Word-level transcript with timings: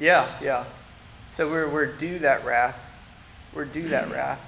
Yeah, 0.00 0.34
yeah. 0.40 0.64
So 1.26 1.48
we're, 1.48 1.68
we're 1.68 1.86
due 1.86 2.18
that 2.20 2.44
wrath. 2.44 2.90
We're 3.54 3.66
due 3.66 3.88
that 3.90 4.10
wrath. 4.12 4.40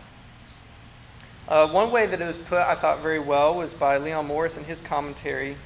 Uh, 1.47 1.69
one 1.69 1.91
way 1.91 2.07
that 2.07 2.21
it 2.21 2.27
was 2.27 2.39
put, 2.39 2.59
I 2.59 2.75
thought 2.75 3.03
very 3.03 3.19
well, 3.19 3.55
was 3.55 3.75
by 3.75 3.99
Leon 3.99 4.27
Morris 4.27 4.57
in 4.57 4.65
his 4.65 4.81
commentary. 4.81 5.57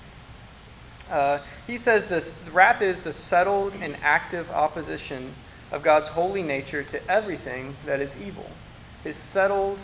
Uh, 1.09 1.39
he 1.69 1.77
says 1.77 2.07
this 2.07 2.35
wrath 2.53 2.83
is 2.83 3.03
the 3.03 3.13
settled 3.13 3.77
and 3.77 3.97
active 4.03 4.51
opposition 4.51 5.35
of 5.71 5.85
God's 5.85 6.09
holy 6.09 6.43
nature 6.43 6.83
to 6.83 7.09
everything 7.09 7.77
that 7.87 8.01
is 8.01 8.21
evil. 8.21 8.51
His 9.05 9.17
settled 9.17 9.79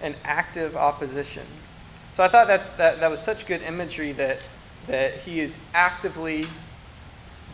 and 0.00 0.14
active 0.22 0.76
opposition. 0.76 1.46
So 2.12 2.22
I 2.22 2.28
thought 2.28 2.46
that's, 2.46 2.70
that, 2.72 3.00
that 3.00 3.10
was 3.10 3.20
such 3.20 3.46
good 3.46 3.62
imagery 3.62 4.12
that, 4.12 4.38
that 4.86 5.18
he 5.18 5.40
is 5.40 5.58
actively 5.72 6.46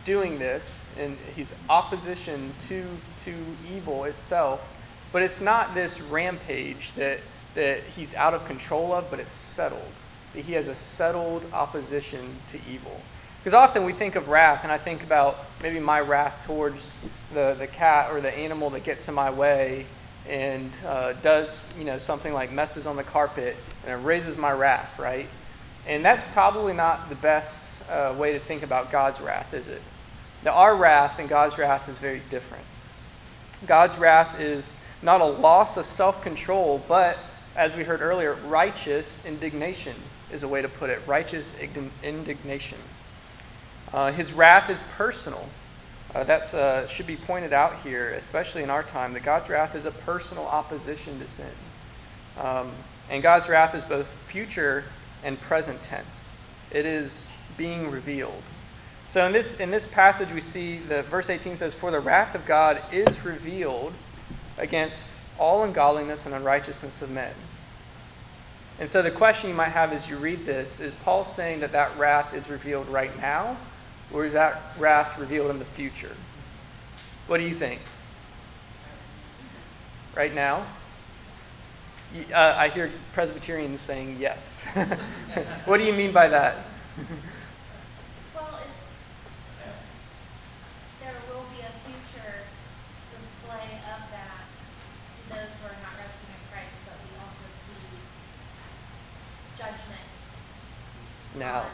doing 0.03 0.39
this 0.39 0.81
and 0.97 1.17
he's 1.35 1.53
opposition 1.69 2.53
to, 2.67 2.85
to 3.23 3.33
evil 3.73 4.03
itself. 4.03 4.71
But 5.11 5.23
it's 5.23 5.41
not 5.41 5.75
this 5.75 5.99
rampage 5.99 6.93
that, 6.93 7.19
that 7.55 7.83
he's 7.95 8.15
out 8.15 8.33
of 8.33 8.45
control 8.45 8.93
of, 8.93 9.09
but 9.09 9.19
it's 9.19 9.31
settled. 9.31 9.91
That 10.33 10.45
he 10.45 10.53
has 10.53 10.67
a 10.67 10.75
settled 10.75 11.45
opposition 11.53 12.37
to 12.47 12.59
evil. 12.69 13.01
Because 13.39 13.53
often 13.53 13.83
we 13.83 13.93
think 13.93 14.15
of 14.15 14.27
wrath, 14.27 14.63
and 14.63 14.71
I 14.71 14.77
think 14.77 15.03
about 15.03 15.45
maybe 15.61 15.79
my 15.79 15.99
wrath 15.99 16.45
towards 16.45 16.95
the, 17.33 17.55
the 17.57 17.67
cat 17.67 18.11
or 18.11 18.21
the 18.21 18.33
animal 18.33 18.69
that 18.69 18.83
gets 18.83 19.07
in 19.07 19.15
my 19.15 19.31
way 19.31 19.87
and 20.27 20.75
uh, 20.85 21.13
does 21.13 21.67
you 21.77 21.83
know 21.83 21.97
something 21.97 22.33
like 22.33 22.51
messes 22.51 22.85
on 22.85 22.95
the 22.95 23.03
carpet 23.03 23.57
and 23.83 23.91
it 23.91 24.05
raises 24.05 24.37
my 24.37 24.51
wrath, 24.51 24.99
right? 24.99 25.27
And 25.87 26.05
that's 26.05 26.23
probably 26.33 26.73
not 26.73 27.09
the 27.09 27.15
best 27.15 27.81
uh, 27.89 28.13
way 28.15 28.33
to 28.33 28.39
think 28.39 28.61
about 28.61 28.91
God's 28.91 29.19
wrath, 29.19 29.53
is 29.53 29.67
it? 29.67 29.81
Now, 30.43 30.51
our 30.51 30.75
wrath 30.75 31.19
and 31.19 31.29
God's 31.29 31.57
wrath 31.57 31.87
is 31.87 31.99
very 31.99 32.21
different. 32.29 32.65
God's 33.65 33.97
wrath 33.97 34.39
is 34.39 34.75
not 35.01 35.21
a 35.21 35.25
loss 35.25 35.77
of 35.77 35.85
self 35.85 36.21
control, 36.21 36.83
but, 36.87 37.17
as 37.55 37.75
we 37.75 37.83
heard 37.83 38.01
earlier, 38.01 38.33
righteous 38.33 39.23
indignation 39.25 39.95
is 40.31 40.43
a 40.43 40.47
way 40.47 40.61
to 40.61 40.69
put 40.69 40.89
it. 40.89 41.01
Righteous 41.05 41.53
indignation. 42.03 42.79
Uh, 43.93 44.11
his 44.11 44.33
wrath 44.33 44.69
is 44.69 44.83
personal. 44.97 45.49
Uh, 46.13 46.23
that 46.25 46.53
uh, 46.53 46.87
should 46.87 47.07
be 47.07 47.15
pointed 47.15 47.53
out 47.53 47.79
here, 47.79 48.11
especially 48.11 48.63
in 48.63 48.69
our 48.69 48.83
time, 48.83 49.13
that 49.13 49.23
God's 49.23 49.49
wrath 49.49 49.75
is 49.75 49.85
a 49.85 49.91
personal 49.91 50.45
opposition 50.45 51.19
to 51.19 51.27
sin. 51.27 51.51
Um, 52.37 52.71
and 53.09 53.21
God's 53.21 53.47
wrath 53.47 53.75
is 53.75 53.85
both 53.85 54.15
future 54.27 54.85
and 55.23 55.39
present 55.39 55.83
tense. 55.83 56.33
It 56.71 56.85
is 56.85 57.27
being 57.57 57.91
revealed. 57.91 58.43
So 59.11 59.25
in 59.25 59.33
this 59.33 59.55
in 59.55 59.71
this 59.71 59.87
passage 59.87 60.31
we 60.31 60.39
see 60.39 60.77
that 60.87 61.07
verse 61.07 61.29
18 61.29 61.57
says, 61.57 61.73
For 61.73 61.91
the 61.91 61.99
wrath 61.99 62.33
of 62.33 62.45
God 62.45 62.81
is 62.93 63.25
revealed 63.25 63.91
against 64.57 65.19
all 65.37 65.65
ungodliness 65.65 66.25
and 66.25 66.33
unrighteousness 66.33 67.01
of 67.01 67.11
men. 67.11 67.33
And 68.79 68.89
so 68.89 69.01
the 69.01 69.11
question 69.11 69.49
you 69.49 69.55
might 69.57 69.73
have 69.73 69.91
as 69.91 70.07
you 70.07 70.15
read 70.15 70.45
this 70.45 70.79
is 70.79 70.93
Paul 70.93 71.25
saying 71.25 71.59
that 71.59 71.73
that 71.73 71.99
wrath 71.99 72.33
is 72.33 72.49
revealed 72.49 72.87
right 72.87 73.13
now? 73.19 73.57
Or 74.13 74.23
is 74.23 74.31
that 74.31 74.61
wrath 74.79 75.19
revealed 75.19 75.51
in 75.51 75.59
the 75.59 75.65
future? 75.65 76.15
What 77.27 77.39
do 77.39 77.43
you 77.43 77.53
think? 77.53 77.81
Right 80.15 80.33
now? 80.33 80.67
Uh, 82.33 82.55
I 82.57 82.69
hear 82.69 82.89
Presbyterians 83.11 83.81
saying 83.81 84.19
yes. 84.21 84.63
what 85.65 85.79
do 85.79 85.83
you 85.83 85.91
mean 85.91 86.13
by 86.13 86.29
that? 86.29 86.65
well, 88.35 88.59
it's 88.61 88.81
there 91.01 91.15
will 91.33 91.45
be 91.49 91.59
a 91.59 91.73
future 91.83 92.45
display 93.19 93.81
of 93.89 94.01
that 94.13 94.45
to 94.47 95.21
those 95.33 95.51
who 95.59 95.65
are 95.67 95.79
not 95.81 95.97
resting 95.97 96.29
in 96.29 96.43
Christ, 96.53 96.77
but 96.85 96.95
we 97.03 97.11
also 97.19 97.43
see 97.65 97.99
judgment. 99.57 100.07
Now. 101.35 101.67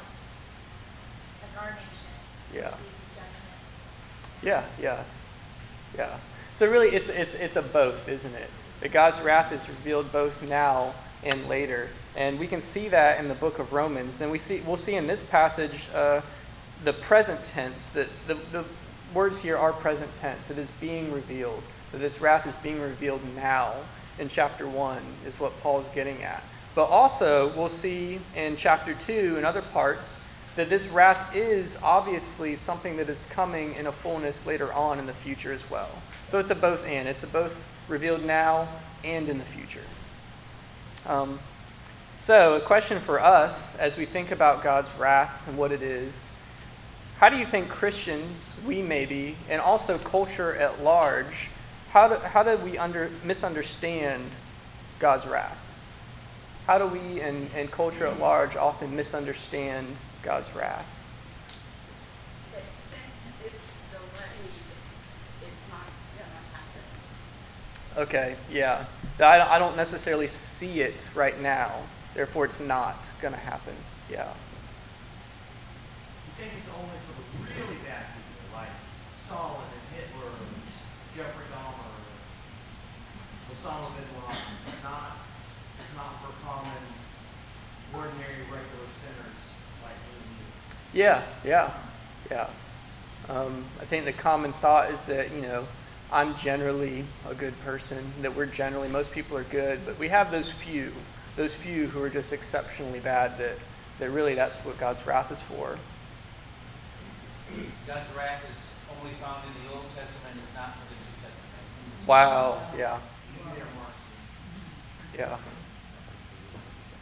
Yeah. 2.54 2.74
Yeah, 4.42 4.66
yeah, 4.80 5.04
yeah. 5.96 6.18
So 6.54 6.70
really, 6.70 6.90
it's 6.90 7.10
it's 7.10 7.34
it's 7.34 7.56
a 7.56 7.62
both, 7.62 8.08
isn't 8.08 8.34
it? 8.36 8.50
That 8.82 8.92
God's 8.92 9.22
wrath 9.22 9.52
is 9.52 9.68
revealed 9.68 10.12
both 10.12 10.42
now 10.44 10.94
and 11.24 11.48
later, 11.48 11.90
and 12.16 12.40
we 12.40 12.48
can 12.48 12.62
see 12.62 12.88
that 12.90 13.20
in 13.20 13.28
the 13.28 13.36
book 13.36 13.60
of 13.60 13.74
Romans. 13.74 14.22
And 14.22 14.32
we 14.32 14.38
see 14.38 14.62
we'll 14.66 14.78
see 14.78 14.96
in 14.96 15.08
this 15.08 15.24
passage 15.24 15.90
uh, 15.94 16.22
the 16.84 16.94
present 16.94 17.44
tense. 17.44 17.90
That 17.90 18.10
the 18.28 18.36
the 18.52 18.64
words 19.14 19.40
here 19.40 19.58
are 19.58 19.74
present 19.74 20.14
tense. 20.14 20.50
It 20.52 20.58
is 20.58 20.72
being 20.80 21.12
revealed. 21.12 21.64
That 21.92 22.00
this 22.00 22.22
wrath 22.22 22.46
is 22.46 22.56
being 22.58 22.80
revealed 22.80 23.22
now 23.36 23.76
in 24.20 24.28
chapter 24.28 24.68
one 24.68 25.02
is 25.26 25.40
what 25.40 25.60
Paul's 25.62 25.88
getting 25.90 26.24
at. 26.24 26.44
But 26.78 26.92
also 26.92 27.52
we'll 27.58 27.70
see 27.70 28.20
in 28.36 28.56
chapter 28.56 28.94
two 28.94 29.34
and 29.36 29.44
other 29.44 29.64
parts 29.64 30.22
that 30.58 30.70
this 30.70 30.88
wrath 30.88 31.36
is 31.36 31.76
obviously 31.82 32.54
something 32.54 32.98
that 32.98 33.10
is 33.10 33.26
coming 33.26 33.74
in 33.74 33.88
a 33.88 33.92
fullness 33.92 34.46
later 34.46 34.72
on 34.72 35.00
in 35.00 35.08
the 35.08 35.14
future 35.14 35.52
as 35.52 35.68
well. 35.72 35.90
So 36.28 36.38
it's 36.38 36.52
a 36.52 36.56
both 36.56 36.86
and. 36.86 37.08
It's 37.08 37.24
a 37.24 37.28
both 37.28 37.66
revealed 37.88 38.24
now 38.24 38.70
and 39.04 39.28
in 39.28 39.40
the 39.40 39.44
future. 39.44 39.82
Um, 41.08 41.40
so, 42.16 42.58
a 42.58 42.60
question 42.60 43.00
for 43.00 43.20
us 43.20 43.74
as 43.78 43.98
we 43.98 44.06
think 44.06 44.30
about 44.30 44.62
God's 44.62 44.94
wrath 44.94 45.48
and 45.48 45.58
what 45.58 45.72
it 45.72 45.82
is 45.82 46.28
how 47.18 47.30
do 47.30 47.38
you 47.38 47.46
think 47.48 47.70
Christians, 47.70 48.56
we 48.64 48.84
maybe, 48.84 49.36
and 49.50 49.60
also 49.60 49.98
culture 49.98 50.54
at 50.54 50.84
large, 50.84 51.50
how 51.90 52.08
do, 52.08 52.16
how 52.18 52.44
do 52.44 52.56
we 52.58 52.78
under, 52.78 53.10
misunderstand 53.24 54.30
God's 55.00 55.26
wrath? 55.26 55.67
How 56.68 56.78
do 56.78 56.86
we 56.86 57.22
and, 57.22 57.50
and 57.56 57.72
culture 57.72 58.06
at 58.06 58.20
large 58.20 58.56
often 58.56 58.96
misunderstand 58.96 59.96
God's 60.28 60.54
wrath. 60.54 60.86
But 62.52 62.64
since 62.90 63.32
it's 63.46 63.74
delayed, 63.90 64.52
it's 65.42 65.66
not 65.72 65.88
going 66.18 66.30
to 66.30 66.44
happen. 66.52 66.84
Okay, 68.04 68.36
yeah. 68.52 68.86
I, 69.20 69.56
I 69.56 69.58
don't 69.58 69.78
necessarily 69.78 70.28
see 70.28 70.82
it 70.82 71.10
right 71.16 71.40
now, 71.42 71.84
therefore, 72.14 72.44
it's 72.44 72.60
not 72.60 73.14
going 73.22 73.34
to 73.34 73.40
happen. 73.40 73.76
Yeah. 74.12 74.34
You 76.28 76.44
think 76.44 76.52
it's 76.60 76.70
only 76.76 76.98
for 77.08 77.16
the 77.16 77.26
really 77.56 77.80
bad 77.88 78.08
people, 78.12 78.52
like 78.54 78.76
Stalin 79.26 79.64
and 79.64 79.86
Hitler 79.96 80.36
and 80.44 80.60
Jeffrey 81.16 81.48
Dahmer 81.56 81.88
and 81.96 83.56
Osama 83.56 83.96
bin 83.96 84.04
Laden, 84.28 84.84
not, 84.84 85.24
not 85.96 86.17
for 86.28 86.46
common, 86.46 86.72
ordinary, 87.94 88.42
regular 88.44 88.88
sinners 89.00 89.40
like 89.84 89.96
yeah, 90.94 91.24
yeah, 91.46 91.74
yeah. 92.30 92.50
Um, 93.30 93.66
I 93.82 93.86
think 93.86 94.06
the 94.06 94.14
common 94.14 94.54
thought 94.54 94.92
is 94.92 95.06
that, 95.06 95.34
you 95.34 95.42
know, 95.42 95.68
I'm 96.12 96.36
generally 96.36 97.06
a 97.28 97.36
good 97.36 97.60
person, 97.62 98.14
that 98.22 98.36
we're 98.36 98.46
generally, 98.46 98.88
most 98.88 99.12
people 99.12 99.38
are 99.38 99.44
good, 99.44 99.86
but 99.86 100.00
we 100.00 100.08
have 100.10 100.32
those 100.32 100.50
few, 100.50 100.94
those 101.36 101.54
few 101.54 101.88
who 101.88 102.02
are 102.02 102.10
just 102.10 102.32
exceptionally 102.32 103.00
bad 103.00 103.38
that, 103.38 103.58
that 104.00 104.10
really 104.12 104.34
that's 104.34 104.60
what 104.60 104.78
God's 104.78 105.06
wrath 105.06 105.32
is 105.32 105.42
for. 105.42 105.78
God's 107.86 108.16
wrath 108.16 108.44
is 108.44 108.98
only 108.98 109.14
found 109.16 109.44
in 109.46 109.68
the 109.68 109.74
Old 109.76 109.86
Testament, 109.96 110.40
it's 110.42 110.56
not 110.56 110.76
in 110.76 110.88
the 110.88 110.96
New 110.96 111.16
Testament. 111.22 112.08
Wow, 112.08 112.62
yeah. 112.78 113.00
Yeah. 115.18 115.38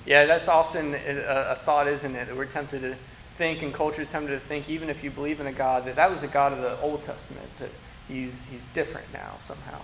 Yeah, 0.05 0.25
that's 0.25 0.47
often 0.47 0.93
a, 0.93 1.47
a 1.51 1.55
thought, 1.55 1.87
isn't 1.87 2.15
it? 2.15 2.27
That 2.27 2.37
we're 2.37 2.45
tempted 2.45 2.81
to 2.81 2.95
think 3.35 3.61
and 3.61 3.73
culture 3.73 4.01
is 4.01 4.07
tempted 4.07 4.31
to 4.31 4.39
think, 4.39 4.69
even 4.69 4.89
if 4.89 5.03
you 5.03 5.11
believe 5.11 5.39
in 5.39 5.47
a 5.47 5.51
God, 5.51 5.85
that 5.85 5.95
that 5.95 6.09
was 6.09 6.21
the 6.21 6.27
God 6.27 6.53
of 6.53 6.61
the 6.61 6.79
Old 6.79 7.01
Testament, 7.01 7.47
that 7.59 7.69
he's, 8.07 8.45
he's 8.45 8.65
different 8.65 9.11
now 9.11 9.35
somehow. 9.39 9.81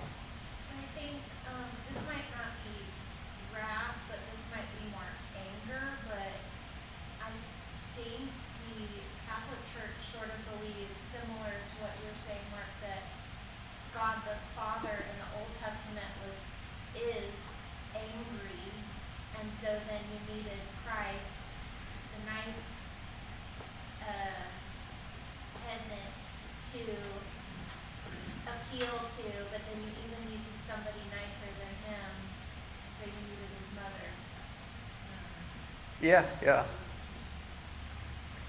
Yeah, 36.01 36.25
yeah. 36.42 36.65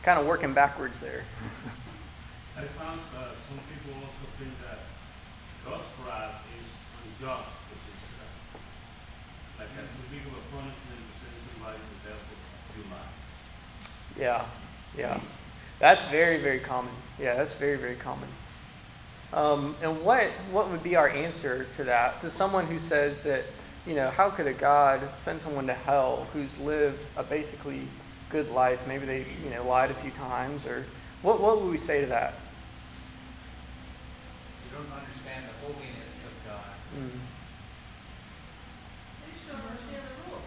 Kind 0.03 0.19
of 0.19 0.27
working 0.27 0.55
backwards 0.55 1.01
there. 1.01 1.25
I 2.57 2.63
found 2.79 3.01
uh, 3.17 3.29
some 3.49 3.61
people 3.69 4.01
also 4.01 4.33
think 4.39 4.53
that 4.63 4.81
God's 5.65 5.87
wrath 6.07 6.43
is 6.59 6.69
unjust, 7.05 7.51
which 7.71 7.85
is 7.93 8.03
uh, 8.19 8.59
like 9.59 9.69
a 9.69 9.83
too 9.83 10.09
big 10.11 10.27
of 10.27 10.33
a 10.33 10.45
punishment 10.51 11.01
to 11.01 11.15
send 11.21 11.37
somebody 11.55 11.79
to 11.79 12.09
death 12.09 12.21
for 12.29 12.75
few 12.75 12.91
lives. 12.91 13.89
Yeah, 14.19 14.45
yeah. 14.97 15.21
That's 15.79 16.05
very, 16.07 16.39
very 16.39 16.61
common. 16.61 16.93
Yeah, 17.21 17.35
that's 17.35 17.55
very, 17.55 17.77
very 17.77 17.97
common. 17.97 18.29
Um, 19.33 19.77
and 19.83 20.03
what 20.03 20.29
what 20.51 20.71
would 20.71 20.83
be 20.83 20.97
our 20.97 21.09
answer 21.09 21.65
to 21.73 21.85
that? 21.85 22.21
To 22.21 22.31
someone 22.31 22.67
who 22.67 22.79
says 22.79 23.23
that, 23.23 23.45
you 23.87 23.95
know, 23.95 24.11
how 24.11 24.31
could 24.31 24.47
a 24.47 24.53
God 24.53 25.01
send 25.17 25.41
someone 25.41 25.67
to 25.67 25.75
hell 25.75 26.27
who's 26.33 26.59
lived 26.59 27.01
a 27.17 27.23
basically 27.23 27.89
good 28.31 28.51
life? 28.51 28.87
Maybe 28.87 29.07
they, 29.07 29.27
you 29.43 29.51
know, 29.51 29.65
lied 29.67 29.91
a 29.91 29.95
few 29.95 30.11
times, 30.11 30.67
or 30.67 30.87
what 31.23 31.41
what 31.41 31.61
would 31.61 31.71
we 31.71 31.77
say 31.79 32.01
to 32.01 32.07
that? 32.07 32.35
You 34.65 34.79
don't 34.79 34.93
understand 34.93 35.47
the 35.51 35.55
holiness 35.67 36.15
of 36.23 36.35
God. 36.47 36.73
Mm, 36.95 37.11
They 39.27 39.31
just 39.35 39.47
don't 39.51 39.67
understand 39.67 40.03
the 40.07 40.15
rules. 40.31 40.47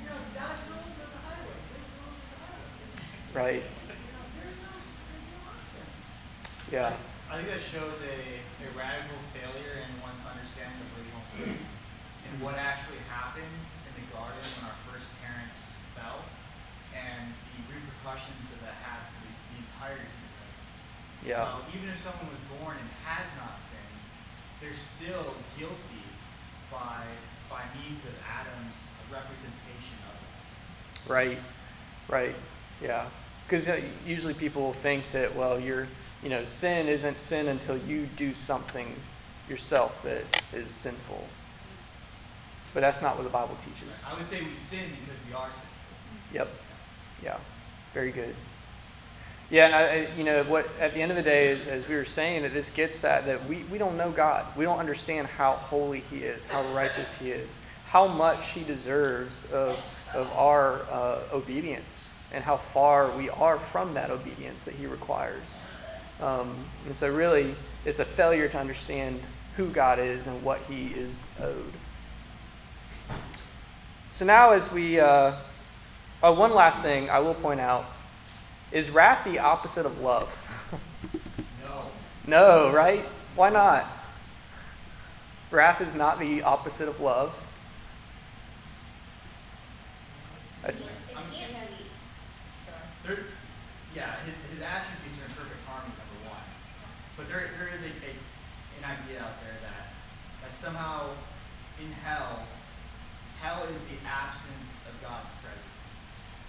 You 0.00 0.04
know, 0.08 0.16
it's 0.20 0.32
God's 0.36 0.62
rules 0.68 0.96
on 1.00 1.08
the 1.16 1.20
highway, 1.24 1.56
His 1.56 1.80
rules 1.96 2.12
on 2.12 2.28
the 2.28 2.38
highway. 2.44 3.32
right. 3.32 3.62
You 3.64 3.96
know, 3.96 4.24
there's 4.36 4.58
no, 4.60 4.70
there's 4.76 5.26
no 5.32 5.38
option. 5.48 5.84
Yeah. 6.70 6.92
I 7.26 7.42
think 7.42 7.48
that 7.50 7.64
shows 7.64 7.98
a, 8.06 8.16
a 8.62 8.68
radical 8.78 9.18
failure 9.34 9.82
in 9.82 9.90
one's 9.98 10.22
understanding 10.22 10.78
of 10.78 10.88
original 10.94 11.24
sin 11.34 11.58
and 11.58 12.34
what 12.38 12.54
actually 12.54 13.02
happened 13.10 13.50
in 13.50 13.92
the 13.98 14.06
garden 14.14 14.38
when 14.38 14.62
our 14.70 14.78
first 14.86 15.10
parents 15.22 15.58
fell 15.98 16.22
and 16.94 17.34
the 17.34 17.62
repercussions 18.16 18.48
that 18.50 18.60
that 18.64 18.74
had 18.80 19.00
for 19.12 19.20
the, 19.20 19.32
the 19.52 19.56
entirety 19.60 20.08
of 20.08 20.32
race. 20.40 21.28
Yeah. 21.28 21.44
So 21.44 21.60
even 21.76 21.88
if 21.90 22.02
someone 22.02 22.28
was 22.32 22.42
born 22.58 22.76
and 22.80 22.88
has 23.04 23.26
not 23.36 23.60
sinned, 23.68 24.00
they're 24.60 24.76
still 24.76 25.34
guilty 25.58 26.04
by 26.70 27.04
by 27.50 27.62
means 27.76 28.00
of 28.04 28.14
Adam's 28.24 28.74
representation 29.12 29.96
of 30.08 30.16
it. 30.16 31.10
Right, 31.10 31.38
right, 32.08 32.34
yeah. 32.82 33.06
Because 33.44 33.68
usually 34.04 34.34
people 34.34 34.62
will 34.62 34.72
think 34.72 35.12
that, 35.12 35.36
well, 35.36 35.60
you're, 35.60 35.86
you 36.24 36.28
know, 36.28 36.42
sin 36.42 36.88
isn't 36.88 37.20
sin 37.20 37.46
until 37.46 37.78
you 37.78 38.08
do 38.16 38.34
something 38.34 38.96
yourself 39.48 40.02
that 40.02 40.42
is 40.52 40.70
sinful. 40.72 41.28
But 42.74 42.80
that's 42.80 43.00
not 43.00 43.14
what 43.14 43.22
the 43.22 43.30
Bible 43.30 43.54
teaches. 43.54 44.04
I 44.10 44.18
would 44.18 44.28
say 44.28 44.40
we 44.40 44.56
sin 44.56 44.90
because 44.90 45.20
we 45.28 45.32
are 45.32 45.48
sinful. 45.50 46.34
Yep, 46.34 46.48
yeah, 47.22 47.38
very 47.96 48.12
good. 48.12 48.34
Yeah, 49.48 49.64
and 49.64 49.74
I, 49.74 50.16
you 50.18 50.24
know, 50.24 50.42
what 50.42 50.68
at 50.78 50.92
the 50.92 51.00
end 51.00 51.10
of 51.10 51.16
the 51.16 51.22
day 51.22 51.48
is, 51.48 51.66
as 51.66 51.88
we 51.88 51.94
were 51.94 52.04
saying, 52.04 52.42
that 52.42 52.52
this 52.52 52.68
gets 52.68 53.02
at 53.04 53.24
that 53.24 53.48
we, 53.48 53.62
we 53.70 53.78
don't 53.78 53.96
know 53.96 54.10
God. 54.10 54.44
We 54.54 54.66
don't 54.66 54.78
understand 54.78 55.28
how 55.28 55.52
holy 55.52 56.00
He 56.10 56.18
is, 56.18 56.44
how 56.44 56.62
righteous 56.74 57.14
He 57.14 57.30
is, 57.30 57.58
how 57.86 58.06
much 58.06 58.50
He 58.50 58.64
deserves 58.64 59.50
of, 59.50 59.82
of 60.12 60.30
our 60.32 60.82
uh, 60.90 61.20
obedience, 61.32 62.12
and 62.34 62.44
how 62.44 62.58
far 62.58 63.10
we 63.12 63.30
are 63.30 63.58
from 63.58 63.94
that 63.94 64.10
obedience 64.10 64.64
that 64.64 64.74
He 64.74 64.86
requires. 64.86 65.56
Um, 66.20 66.66
and 66.84 66.94
so, 66.94 67.10
really, 67.10 67.56
it's 67.86 67.98
a 67.98 68.04
failure 68.04 68.46
to 68.46 68.58
understand 68.58 69.20
who 69.56 69.70
God 69.70 69.98
is 69.98 70.26
and 70.26 70.42
what 70.42 70.60
He 70.68 70.88
is 70.88 71.28
owed. 71.40 71.72
So, 74.10 74.26
now 74.26 74.50
as 74.50 74.70
we. 74.70 75.00
Uh, 75.00 75.36
oh, 76.22 76.32
one 76.32 76.54
last 76.54 76.82
thing 76.82 77.10
I 77.10 77.18
will 77.20 77.34
point 77.34 77.60
out 77.60 77.86
is 78.72 78.90
wrath 78.90 79.24
the 79.24 79.38
opposite 79.38 79.86
of 79.86 80.00
love? 80.00 80.36
No. 81.62 81.82
no, 82.26 82.72
right? 82.72 83.04
Why 83.34 83.50
not? 83.50 83.86
Wrath 85.50 85.80
is 85.80 85.94
not 85.94 86.18
the 86.18 86.42
opposite 86.42 86.88
of 86.88 87.00
love. 87.00 87.32
Yeah, 93.96 94.12
his, 94.28 94.36
his 94.52 94.60
attributes 94.60 95.16
are 95.22 95.24
in 95.24 95.32
perfect 95.32 95.64
harmony, 95.64 95.96
number 95.96 96.28
one. 96.28 96.44
But 97.16 97.32
there, 97.32 97.48
there 97.56 97.72
is 97.72 97.80
a, 97.80 97.92
an 98.76 98.84
idea 98.84 99.24
out 99.24 99.40
there 99.40 99.56
that, 99.64 99.96
that 100.44 100.52
somehow 100.60 101.16
in 101.80 101.92
hell, 101.92 102.44
hell 103.40 103.64
is 103.64 103.80
the 103.88 103.96
absence. 104.04 104.65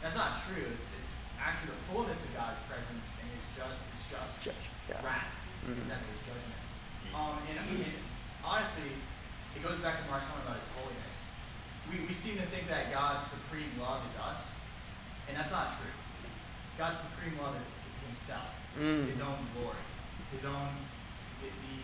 That's 0.01 0.15
not 0.15 0.43
true. 0.45 0.65
It's, 0.77 0.89
it's 0.99 1.11
actually 1.41 1.73
the 1.73 1.81
fullness 1.89 2.19
of 2.21 2.31
God's 2.37 2.61
presence 2.69 3.07
and 3.21 3.27
his 3.33 3.45
just, 3.57 3.77
his 3.93 4.03
just 4.13 4.33
Judge, 4.43 4.65
yeah. 4.89 5.01
wrath. 5.05 5.33
Mhm. 5.65 5.87
That 5.89 6.01
is 6.05 6.19
judgment. 6.23 6.61
Um, 7.15 7.37
and, 7.49 7.57
and 7.57 7.93
honestly, 8.45 8.93
it 9.55 9.61
goes 9.65 9.79
back 9.81 10.03
to 10.03 10.05
Mark's 10.09 10.25
comment 10.29 10.45
about 10.45 10.61
his 10.61 10.69
holiness. 10.77 11.17
We, 11.89 12.05
we 12.05 12.13
seem 12.13 12.37
to 12.37 12.47
think 12.51 12.67
that 12.69 12.91
God's 12.93 13.25
supreme 13.31 13.73
love 13.79 14.03
is 14.05 14.15
us, 14.19 14.53
and 15.27 15.35
that's 15.37 15.51
not 15.51 15.79
true. 15.79 15.91
God's 16.77 16.99
supreme 17.01 17.39
love 17.41 17.55
is 17.57 17.67
himself, 18.05 18.53
Mm. 18.77 19.09
his 19.09 19.19
own 19.21 19.41
glory, 19.57 19.81
his 20.31 20.45
own, 20.45 20.69
the, 21.41 21.47
the 21.49 21.77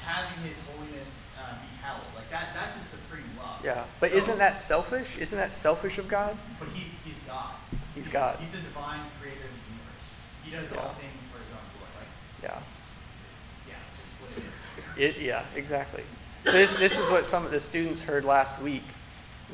having 0.00 0.40
his 0.48 0.56
holiness 0.64 1.08
uh, 1.38 1.52
be 1.54 1.68
held. 1.82 2.00
Like 2.14 2.30
that, 2.30 2.48
that's 2.54 2.74
his 2.78 2.88
supreme 2.88 3.24
love. 3.38 3.64
Yeah, 3.64 3.86
but 4.00 4.10
So- 4.10 4.16
isn't 4.16 4.38
that 4.38 4.56
selfish? 4.56 5.18
Isn't 5.18 5.38
that 5.38 5.52
selfish 5.52 5.98
of 5.98 6.08
God? 6.08 6.36
But 6.58 6.68
he, 6.68 6.86
he's 7.04 7.14
God. 7.26 7.54
He's 7.94 8.08
God. 8.08 8.38
He's 8.40 8.50
the 8.50 8.58
divine 8.58 9.00
creator 9.20 9.44
of 9.44 9.50
the 9.50 9.64
universe. 9.70 10.04
He 10.44 10.50
does 10.50 10.66
Yeah. 10.72 10.88
all 10.88 10.94
things 10.94 11.22
for 11.32 11.38
his 11.38 11.52
own 11.52 11.66
glory. 11.78 11.92
Like, 11.98 12.08
Yeah. 12.42 13.68
yeah, 13.68 13.74
just 13.96 14.20
what 14.20 15.06
it 15.06 15.10
is. 15.10 15.16
It, 15.16 15.22
yeah, 15.22 15.44
exactly. 15.54 16.04
So 16.44 16.52
this, 16.52 16.70
this 16.78 16.98
is 16.98 17.08
what 17.10 17.24
some 17.26 17.44
of 17.46 17.50
the 17.52 17.60
students 17.60 18.02
heard 18.02 18.24
last 18.24 18.60
week. 18.60 18.84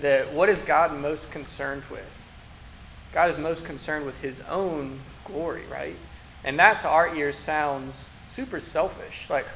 That 0.02 0.32
what 0.32 0.48
is 0.48 0.62
God 0.62 0.92
most 0.94 1.30
concerned 1.30 1.84
with? 1.90 2.22
God 3.12 3.28
is 3.28 3.36
most 3.38 3.64
concerned 3.64 4.06
with 4.06 4.20
His 4.20 4.40
own 4.48 5.00
glory, 5.24 5.64
right? 5.70 5.96
And 6.44 6.58
that 6.58 6.78
to 6.80 6.88
our 6.88 7.14
ears 7.14 7.36
sounds 7.36 8.08
super 8.28 8.60
selfish. 8.60 9.28
Like, 9.28 9.46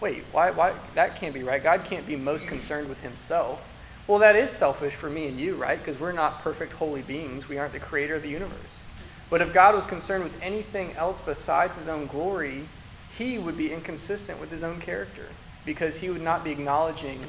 wait, 0.00 0.24
why, 0.32 0.50
why? 0.50 0.74
That 0.94 1.16
can't 1.16 1.34
be 1.34 1.42
right. 1.42 1.62
God 1.62 1.84
can't 1.84 2.06
be 2.06 2.16
most 2.16 2.46
concerned 2.46 2.88
with 2.88 3.02
Himself. 3.02 3.62
Well, 4.06 4.18
that 4.18 4.34
is 4.34 4.50
selfish 4.50 4.94
for 4.94 5.08
me 5.08 5.28
and 5.28 5.38
you, 5.38 5.54
right? 5.54 5.78
Because 5.78 6.00
we're 6.00 6.12
not 6.12 6.40
perfect 6.40 6.72
holy 6.72 7.02
beings. 7.02 7.48
We 7.48 7.58
aren't 7.58 7.72
the 7.72 7.80
creator 7.80 8.16
of 8.16 8.22
the 8.22 8.28
universe. 8.28 8.82
But 9.28 9.40
if 9.40 9.52
God 9.52 9.74
was 9.74 9.86
concerned 9.86 10.24
with 10.24 10.36
anything 10.42 10.94
else 10.94 11.20
besides 11.20 11.76
His 11.76 11.88
own 11.88 12.06
glory, 12.06 12.68
He 13.16 13.38
would 13.38 13.56
be 13.56 13.72
inconsistent 13.72 14.40
with 14.40 14.50
His 14.50 14.64
own 14.64 14.80
character 14.80 15.28
because 15.64 15.96
He 15.96 16.10
would 16.10 16.22
not 16.22 16.42
be 16.42 16.50
acknowledging 16.50 17.24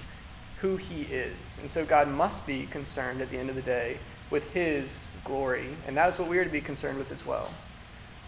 who 0.61 0.77
He 0.77 1.01
is. 1.03 1.57
And 1.61 1.69
so 1.69 1.85
God 1.85 2.07
must 2.07 2.47
be 2.47 2.65
concerned 2.65 3.21
at 3.21 3.29
the 3.29 3.37
end 3.37 3.49
of 3.49 3.55
the 3.55 3.61
day 3.61 3.99
with 4.29 4.45
His 4.51 5.07
glory. 5.23 5.75
And 5.85 5.95
that 5.97 6.09
is 6.09 6.17
what 6.17 6.29
we 6.29 6.39
are 6.39 6.45
to 6.45 6.49
be 6.49 6.61
concerned 6.61 6.97
with 6.97 7.11
as 7.11 7.25
well. 7.25 7.53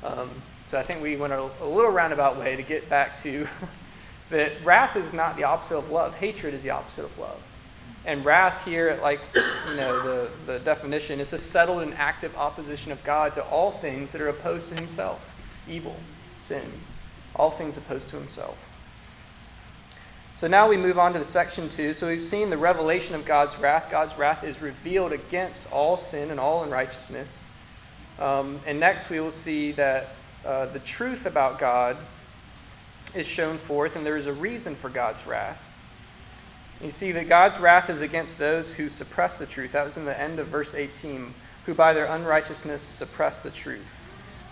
Um, 0.04 0.30
so 0.68 0.78
I 0.78 0.84
think 0.84 1.02
we 1.02 1.16
went 1.16 1.34
a, 1.34 1.50
a 1.62 1.68
little 1.68 1.92
roundabout 1.92 2.38
way 2.38 2.56
to 2.56 2.62
get 2.62 2.90
back 2.90 3.20
to 3.22 3.48
that 4.30 4.64
wrath 4.64 4.96
is 4.96 5.14
not 5.14 5.38
the 5.38 5.44
opposite 5.44 5.78
of 5.78 5.90
love, 5.90 6.16
hatred 6.16 6.54
is 6.54 6.64
the 6.64 6.72
opposite 6.72 7.06
of 7.06 7.18
love. 7.18 7.40
And 8.06 8.26
wrath 8.26 8.66
here, 8.66 9.00
like 9.02 9.22
you 9.34 9.76
know, 9.76 10.02
the, 10.02 10.32
the 10.46 10.60
definition, 10.60 11.20
is 11.20 11.32
a 11.32 11.38
settled 11.38 11.84
and 11.84 11.94
active 11.94 12.36
opposition 12.36 12.92
of 12.92 13.04
God 13.04 13.34
to 13.36 13.44
all 13.44 13.72
things 13.72 14.12
that 14.12 14.22
are 14.22 14.28
opposed 14.28 14.70
to 14.70 14.76
himself. 14.76 15.22
Evil, 15.70 15.96
sin, 16.36 16.82
all 17.36 17.50
things 17.50 17.78
opposed 17.78 18.10
to 18.10 18.18
himself. 18.18 18.58
So 20.36 20.48
now 20.48 20.68
we 20.68 20.78
move 20.78 20.98
on 20.98 21.14
to 21.14 21.20
the 21.20 21.26
section 21.26 21.70
two. 21.70 21.94
So 21.94 22.08
we've 22.08 22.22
seen 22.22 22.50
the 22.50 22.58
revelation 22.58 23.16
of 23.16 23.24
God's 23.24 23.58
wrath. 23.58 23.90
God's 23.92 24.18
wrath 24.18 24.44
is 24.44 24.62
revealed 24.62 25.14
against 25.14 25.72
all 25.72 25.96
sin 25.96 26.32
and 26.32 26.40
all 26.40 26.64
unrighteousness. 26.64 27.46
Um, 28.20 28.60
and 28.66 28.80
next 28.80 29.10
we 29.10 29.20
will 29.20 29.32
see 29.32 29.74
that 29.74 30.10
uh, 30.44 30.66
the 30.66 30.80
truth 30.80 31.26
about 31.26 31.60
God 31.60 31.98
is 33.14 33.28
shown 33.28 33.58
forth, 33.58 33.96
and 33.96 34.06
there 34.06 34.18
is 34.18 34.28
a 34.28 34.34
reason 34.34 34.76
for 34.76 34.90
God's 34.90 35.26
wrath. 35.26 35.70
You 36.82 36.92
see 36.92 37.12
that 37.14 37.28
God's 37.28 37.60
wrath 37.60 37.90
is 37.90 38.02
against 38.02 38.40
those 38.40 38.74
who 38.74 38.90
suppress 38.90 39.38
the 39.38 39.46
truth. 39.46 39.72
That 39.72 39.86
was 39.86 39.96
in 39.96 40.06
the 40.06 40.20
end 40.20 40.40
of 40.40 40.48
verse 40.48 40.76
18, 40.76 41.34
who 41.66 41.74
by 41.74 41.94
their 41.94 42.06
unrighteousness 42.06 42.82
suppress 42.82 43.40
the 43.40 43.52
truth. 43.52 44.02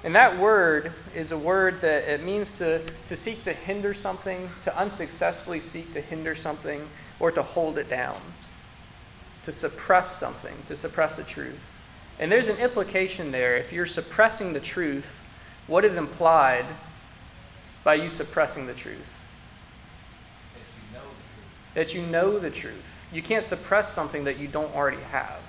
And 0.03 0.15
that 0.15 0.39
word 0.39 0.93
is 1.13 1.31
a 1.31 1.37
word 1.37 1.81
that 1.81 2.07
it 2.09 2.23
means 2.23 2.51
to, 2.53 2.81
to 3.05 3.15
seek 3.15 3.43
to 3.43 3.53
hinder 3.53 3.93
something, 3.93 4.49
to 4.63 4.75
unsuccessfully 4.77 5.59
seek 5.59 5.91
to 5.91 6.01
hinder 6.01 6.33
something, 6.33 6.87
or 7.19 7.31
to 7.31 7.43
hold 7.43 7.77
it 7.77 7.89
down, 7.89 8.19
to 9.43 9.51
suppress 9.51 10.15
something, 10.17 10.55
to 10.67 10.75
suppress 10.75 11.17
the 11.17 11.23
truth. 11.23 11.69
And 12.17 12.31
there's 12.31 12.47
an 12.47 12.57
implication 12.57 13.31
there. 13.31 13.57
If 13.57 13.73
you're 13.73 13.85
suppressing 13.85 14.53
the 14.53 14.59
truth, 14.59 15.19
what 15.67 15.85
is 15.85 15.97
implied 15.97 16.65
by 17.83 17.95
you 17.95 18.09
suppressing 18.09 18.67
the 18.67 18.73
truth? 18.73 18.97
That 20.53 20.73
you 20.75 20.93
know 20.93 20.99
the 21.03 21.09
truth. 21.09 21.73
That 21.73 21.93
you 21.93 22.01
know 22.07 22.39
the 22.39 22.51
truth. 22.51 23.05
You 23.11 23.21
can't 23.21 23.43
suppress 23.43 23.93
something 23.93 24.23
that 24.23 24.39
you 24.39 24.47
don't 24.47 24.73
already 24.75 25.01
have. 25.01 25.39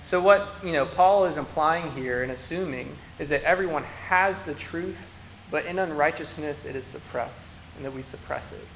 So 0.00 0.20
what 0.20 0.48
you 0.64 0.72
know 0.72 0.86
Paul 0.86 1.24
is 1.24 1.36
implying 1.36 1.92
here 1.92 2.22
and 2.22 2.30
assuming 2.30 2.96
is 3.18 3.28
that 3.30 3.42
everyone 3.42 3.84
has 3.84 4.42
the 4.42 4.54
truth, 4.54 5.08
but 5.50 5.64
in 5.64 5.78
unrighteousness 5.78 6.64
it 6.64 6.76
is 6.76 6.84
suppressed, 6.84 7.52
and 7.76 7.84
that 7.84 7.92
we 7.92 8.02
suppress 8.02 8.52
it. 8.52 8.66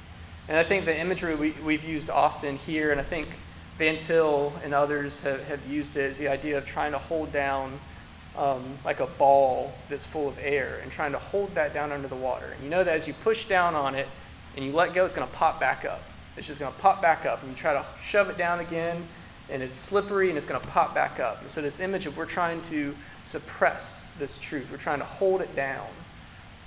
And 0.47 0.57
I 0.57 0.63
think 0.63 0.85
the 0.85 0.97
imagery 0.97 1.35
we, 1.35 1.51
we've 1.63 1.83
used 1.83 2.09
often 2.09 2.57
here, 2.57 2.91
and 2.91 2.99
I 2.99 3.03
think 3.03 3.29
Van 3.77 3.97
Til 3.97 4.53
and 4.63 4.73
others 4.73 5.21
have, 5.21 5.43
have 5.45 5.65
used 5.65 5.95
it, 5.95 6.05
is 6.05 6.17
the 6.17 6.27
idea 6.27 6.57
of 6.57 6.65
trying 6.65 6.91
to 6.91 6.97
hold 6.97 7.31
down 7.31 7.79
um, 8.37 8.77
like 8.83 8.99
a 8.99 9.05
ball 9.05 9.73
that's 9.89 10.05
full 10.05 10.27
of 10.27 10.37
air 10.41 10.79
and 10.81 10.91
trying 10.91 11.11
to 11.11 11.19
hold 11.19 11.53
that 11.55 11.73
down 11.73 11.91
under 11.91 12.07
the 12.07 12.15
water. 12.15 12.47
And 12.53 12.63
you 12.63 12.69
know 12.69 12.83
that 12.83 12.95
as 12.95 13.07
you 13.07 13.13
push 13.13 13.45
down 13.45 13.75
on 13.75 13.95
it 13.95 14.07
and 14.55 14.65
you 14.65 14.71
let 14.71 14.93
go, 14.93 15.05
it's 15.05 15.13
going 15.13 15.27
to 15.27 15.33
pop 15.33 15.59
back 15.59 15.85
up. 15.85 16.01
It's 16.35 16.47
just 16.47 16.59
going 16.59 16.73
to 16.73 16.79
pop 16.79 17.01
back 17.01 17.25
up. 17.25 17.41
And 17.41 17.51
you 17.51 17.55
try 17.55 17.73
to 17.73 17.85
shove 18.01 18.29
it 18.29 18.37
down 18.37 18.59
again, 18.59 19.07
and 19.49 19.61
it's 19.61 19.75
slippery 19.75 20.29
and 20.29 20.37
it's 20.37 20.47
going 20.47 20.59
to 20.59 20.67
pop 20.67 20.95
back 20.95 21.19
up. 21.19 21.41
And 21.41 21.49
so, 21.49 21.61
this 21.61 21.79
image 21.79 22.05
of 22.05 22.17
we're 22.17 22.25
trying 22.25 22.61
to 22.63 22.95
suppress 23.21 24.05
this 24.17 24.37
truth, 24.37 24.69
we're 24.71 24.77
trying 24.77 24.99
to 24.99 25.05
hold 25.05 25.41
it 25.41 25.55
down. 25.55 25.87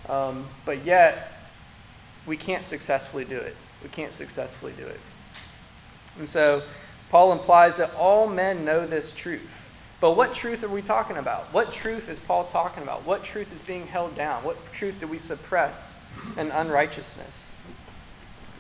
Um, 0.09 0.47
but 0.65 0.85
yet, 0.85 1.33
we 2.27 2.37
can't 2.37 2.65
successfully 2.65 3.25
do 3.25 3.37
it. 3.37 3.57
We 3.83 3.89
can't 3.89 4.13
successfully 4.13 4.73
do 4.77 4.87
it. 4.87 5.01
And 6.17 6.29
so, 6.29 6.63
Paul 7.11 7.33
implies 7.33 7.77
that 7.79 7.93
all 7.95 8.29
men 8.29 8.65
know 8.65 8.87
this 8.87 9.13
truth. 9.13 9.66
But 9.99 10.13
what 10.13 10.35
truth 10.35 10.63
are 10.63 10.69
we 10.69 10.83
talking 10.83 11.17
about? 11.17 11.53
What 11.55 11.73
truth 11.73 12.09
is 12.09 12.19
Paul 12.19 12.45
talking 12.45 12.83
about? 12.83 13.07
What 13.07 13.25
truth 13.25 13.53
is 13.53 13.63
being 13.63 13.87
held 13.87 14.15
down? 14.15 14.45
What 14.45 14.73
truth 14.73 15.01
do 15.01 15.07
we 15.07 15.17
suppress 15.17 16.01
in 16.37 16.51
unrighteousness? 16.51 17.51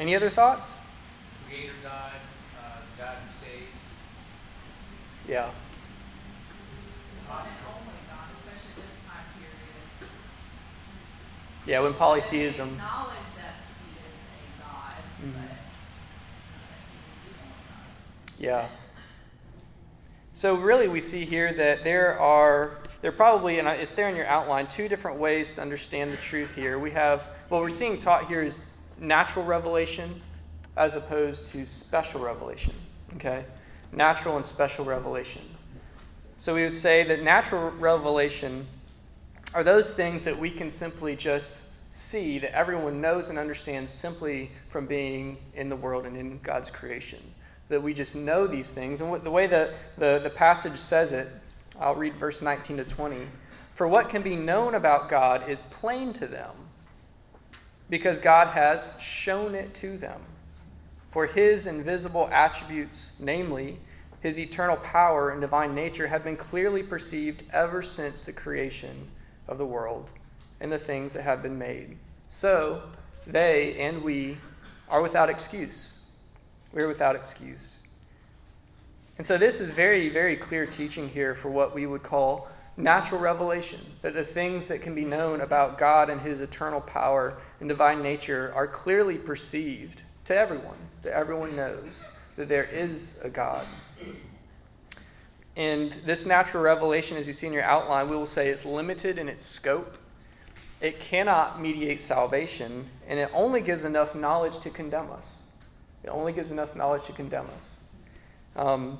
Any 0.00 0.16
other 0.16 0.28
thoughts? 0.28 0.80
Creator 1.48 1.72
God, 1.82 2.12
uh, 2.58 2.80
God 2.98 3.16
who 3.18 3.46
saves. 3.46 3.70
Yeah. 5.28 5.50
One 7.28 7.38
only 7.40 7.98
God, 8.08 8.28
especially 8.38 8.82
this 8.82 8.96
time 9.06 9.26
period. 9.34 10.10
Yeah, 11.66 11.80
when 11.80 11.94
polytheism. 11.94 12.70
Acknowledge 12.70 13.16
that 13.36 13.54
he 13.82 13.96
is 13.98 14.14
a 14.26 14.62
God, 14.62 15.02
Mhm. 15.20 15.32
but 15.32 15.40
not 15.40 15.48
that 15.48 15.56
he 16.92 17.30
is 17.30 17.34
the 17.34 17.42
only 17.42 17.54
God. 17.68 18.62
Yeah. 18.62 18.68
So 20.32 20.54
really, 20.54 20.86
we 20.88 21.00
see 21.00 21.24
here 21.24 21.52
that 21.52 21.84
there 21.84 22.18
are 22.18 22.78
there 23.02 23.10
are 23.10 23.14
probably, 23.14 23.58
and 23.58 23.68
it's 23.68 23.92
there 23.92 24.08
in 24.08 24.16
your 24.16 24.26
outline, 24.26 24.66
two 24.66 24.88
different 24.88 25.18
ways 25.18 25.54
to 25.54 25.62
understand 25.62 26.12
the 26.12 26.16
truth 26.16 26.54
here. 26.56 26.78
We 26.78 26.90
have 26.92 27.28
what 27.48 27.60
we're 27.60 27.68
seeing 27.68 27.96
taught 27.98 28.26
here 28.26 28.42
is 28.42 28.62
natural 28.98 29.44
revelation, 29.44 30.22
as 30.76 30.96
opposed 30.96 31.46
to 31.46 31.64
special 31.64 32.20
revelation. 32.20 32.74
Okay, 33.14 33.44
natural 33.92 34.36
and 34.36 34.44
special 34.44 34.84
revelation. 34.84 35.42
So 36.36 36.54
we 36.54 36.62
would 36.62 36.74
say 36.74 37.02
that 37.04 37.22
natural 37.22 37.70
revelation 37.70 38.66
are 39.54 39.64
those 39.64 39.94
things 39.94 40.24
that 40.24 40.38
we 40.38 40.50
can 40.50 40.70
simply 40.70 41.16
just 41.16 41.62
see 41.90 42.38
that 42.38 42.54
everyone 42.54 43.00
knows 43.00 43.30
and 43.30 43.38
understands 43.38 43.90
simply 43.90 44.50
from 44.68 44.86
being 44.86 45.38
in 45.54 45.70
the 45.70 45.76
world 45.76 46.04
and 46.04 46.16
in 46.16 46.38
God's 46.42 46.70
creation. 46.70 47.20
That 47.70 47.82
we 47.82 47.94
just 47.94 48.14
know 48.14 48.46
these 48.46 48.70
things. 48.70 49.00
And 49.00 49.24
the 49.24 49.30
way 49.30 49.46
that 49.46 49.74
the, 49.96 50.20
the 50.22 50.30
passage 50.30 50.76
says 50.76 51.12
it, 51.12 51.28
I'll 51.80 51.94
read 51.94 52.14
verse 52.16 52.42
19 52.42 52.76
to 52.76 52.84
20. 52.84 53.16
For 53.72 53.88
what 53.88 54.08
can 54.08 54.22
be 54.22 54.36
known 54.36 54.74
about 54.74 55.08
God 55.08 55.48
is 55.48 55.62
plain 55.62 56.12
to 56.14 56.26
them, 56.26 56.52
because 57.88 58.20
God 58.20 58.48
has 58.48 58.92
shown 59.00 59.54
it 59.54 59.74
to 59.76 59.96
them. 59.96 60.20
For 61.16 61.24
his 61.24 61.64
invisible 61.64 62.28
attributes, 62.30 63.12
namely 63.18 63.78
his 64.20 64.38
eternal 64.38 64.76
power 64.76 65.30
and 65.30 65.40
divine 65.40 65.74
nature, 65.74 66.08
have 66.08 66.22
been 66.22 66.36
clearly 66.36 66.82
perceived 66.82 67.42
ever 67.54 67.80
since 67.80 68.22
the 68.22 68.34
creation 68.34 69.08
of 69.48 69.56
the 69.56 69.64
world 69.64 70.10
and 70.60 70.70
the 70.70 70.76
things 70.78 71.14
that 71.14 71.22
have 71.22 71.42
been 71.42 71.56
made. 71.56 71.96
So 72.28 72.82
they 73.26 73.78
and 73.78 74.02
we 74.02 74.36
are 74.90 75.00
without 75.00 75.30
excuse. 75.30 75.94
We 76.74 76.82
are 76.82 76.88
without 76.88 77.16
excuse. 77.16 77.78
And 79.16 79.26
so 79.26 79.38
this 79.38 79.58
is 79.58 79.70
very, 79.70 80.10
very 80.10 80.36
clear 80.36 80.66
teaching 80.66 81.08
here 81.08 81.34
for 81.34 81.48
what 81.48 81.74
we 81.74 81.86
would 81.86 82.02
call 82.02 82.50
natural 82.76 83.22
revelation 83.22 83.80
that 84.02 84.12
the 84.12 84.22
things 84.22 84.66
that 84.66 84.82
can 84.82 84.94
be 84.94 85.06
known 85.06 85.40
about 85.40 85.78
God 85.78 86.10
and 86.10 86.20
his 86.20 86.40
eternal 86.42 86.82
power 86.82 87.38
and 87.58 87.70
divine 87.70 88.02
nature 88.02 88.52
are 88.54 88.66
clearly 88.66 89.16
perceived 89.16 90.02
to 90.26 90.36
everyone, 90.36 90.76
that 91.02 91.12
everyone 91.12 91.56
knows 91.56 92.08
that 92.36 92.48
there 92.48 92.64
is 92.64 93.16
a 93.22 93.30
God. 93.30 93.66
And 95.56 95.92
this 96.04 96.26
natural 96.26 96.62
revelation, 96.62 97.16
as 97.16 97.26
you 97.26 97.32
see 97.32 97.46
in 97.46 97.52
your 97.52 97.62
outline, 97.62 98.10
we 98.10 98.16
will 98.16 98.26
say 98.26 98.48
is 98.50 98.64
limited 98.64 99.18
in 99.18 99.28
its 99.28 99.44
scope. 99.46 99.96
It 100.80 101.00
cannot 101.00 101.60
mediate 101.60 102.02
salvation, 102.02 102.90
and 103.08 103.18
it 103.18 103.30
only 103.32 103.62
gives 103.62 103.86
enough 103.86 104.14
knowledge 104.14 104.58
to 104.58 104.68
condemn 104.68 105.10
us. 105.10 105.40
It 106.04 106.08
only 106.08 106.32
gives 106.32 106.50
enough 106.50 106.76
knowledge 106.76 107.06
to 107.06 107.12
condemn 107.12 107.46
us. 107.54 107.80
Um, 108.54 108.98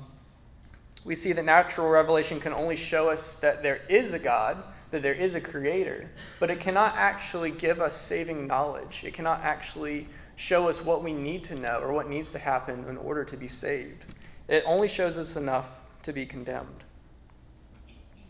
we 1.05 1.15
see 1.15 1.31
that 1.33 1.45
natural 1.45 1.87
revelation 1.89 2.39
can 2.39 2.53
only 2.53 2.75
show 2.75 3.09
us 3.09 3.35
that 3.35 3.61
there 3.61 3.81
is 3.87 4.13
a 4.13 4.19
God, 4.19 4.63
that 4.91 5.03
there 5.03 5.13
is 5.13 5.35
a 5.35 5.41
creator, 5.41 6.09
but 6.39 6.49
it 6.49 6.59
cannot 6.59 6.95
actually 6.95 7.51
give 7.51 7.79
us 7.79 7.95
saving 7.95 8.47
knowledge. 8.47 9.03
It 9.05 9.13
cannot 9.13 9.41
actually 9.41 10.07
show 10.37 10.69
us 10.69 10.81
what 10.81 11.03
we 11.03 11.11
need 11.11 11.43
to 11.43 11.55
know 11.55 11.79
or 11.79 11.91
what 11.91 12.07
needs 12.07 12.31
to 12.31 12.39
happen 12.39 12.85
in 12.87 12.95
order 12.95 13.25
to 13.25 13.35
be 13.35 13.47
saved. 13.47 14.05
It 14.47 14.63
only 14.65 14.87
shows 14.87 15.17
us 15.17 15.35
enough 15.35 15.67
to 16.03 16.13
be 16.13 16.25
condemned. 16.25 16.83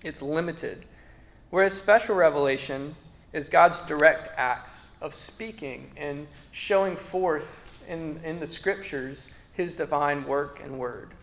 It's 0.04 0.22
limited. 0.22 0.86
Whereas 1.50 1.74
special 1.74 2.16
revelation 2.16 2.96
is 3.34 3.50
God's 3.50 3.80
direct 3.82 4.30
acts 4.38 4.92
of 5.02 5.14
speaking 5.14 5.92
and 5.98 6.28
showing 6.52 6.96
forth 6.96 7.68
in, 7.88 8.22
in 8.24 8.40
the 8.40 8.48
scriptures 8.48 9.28
his 9.52 9.74
divine 9.74 10.26
work 10.26 10.62
and 10.64 10.80
word. 10.80 11.14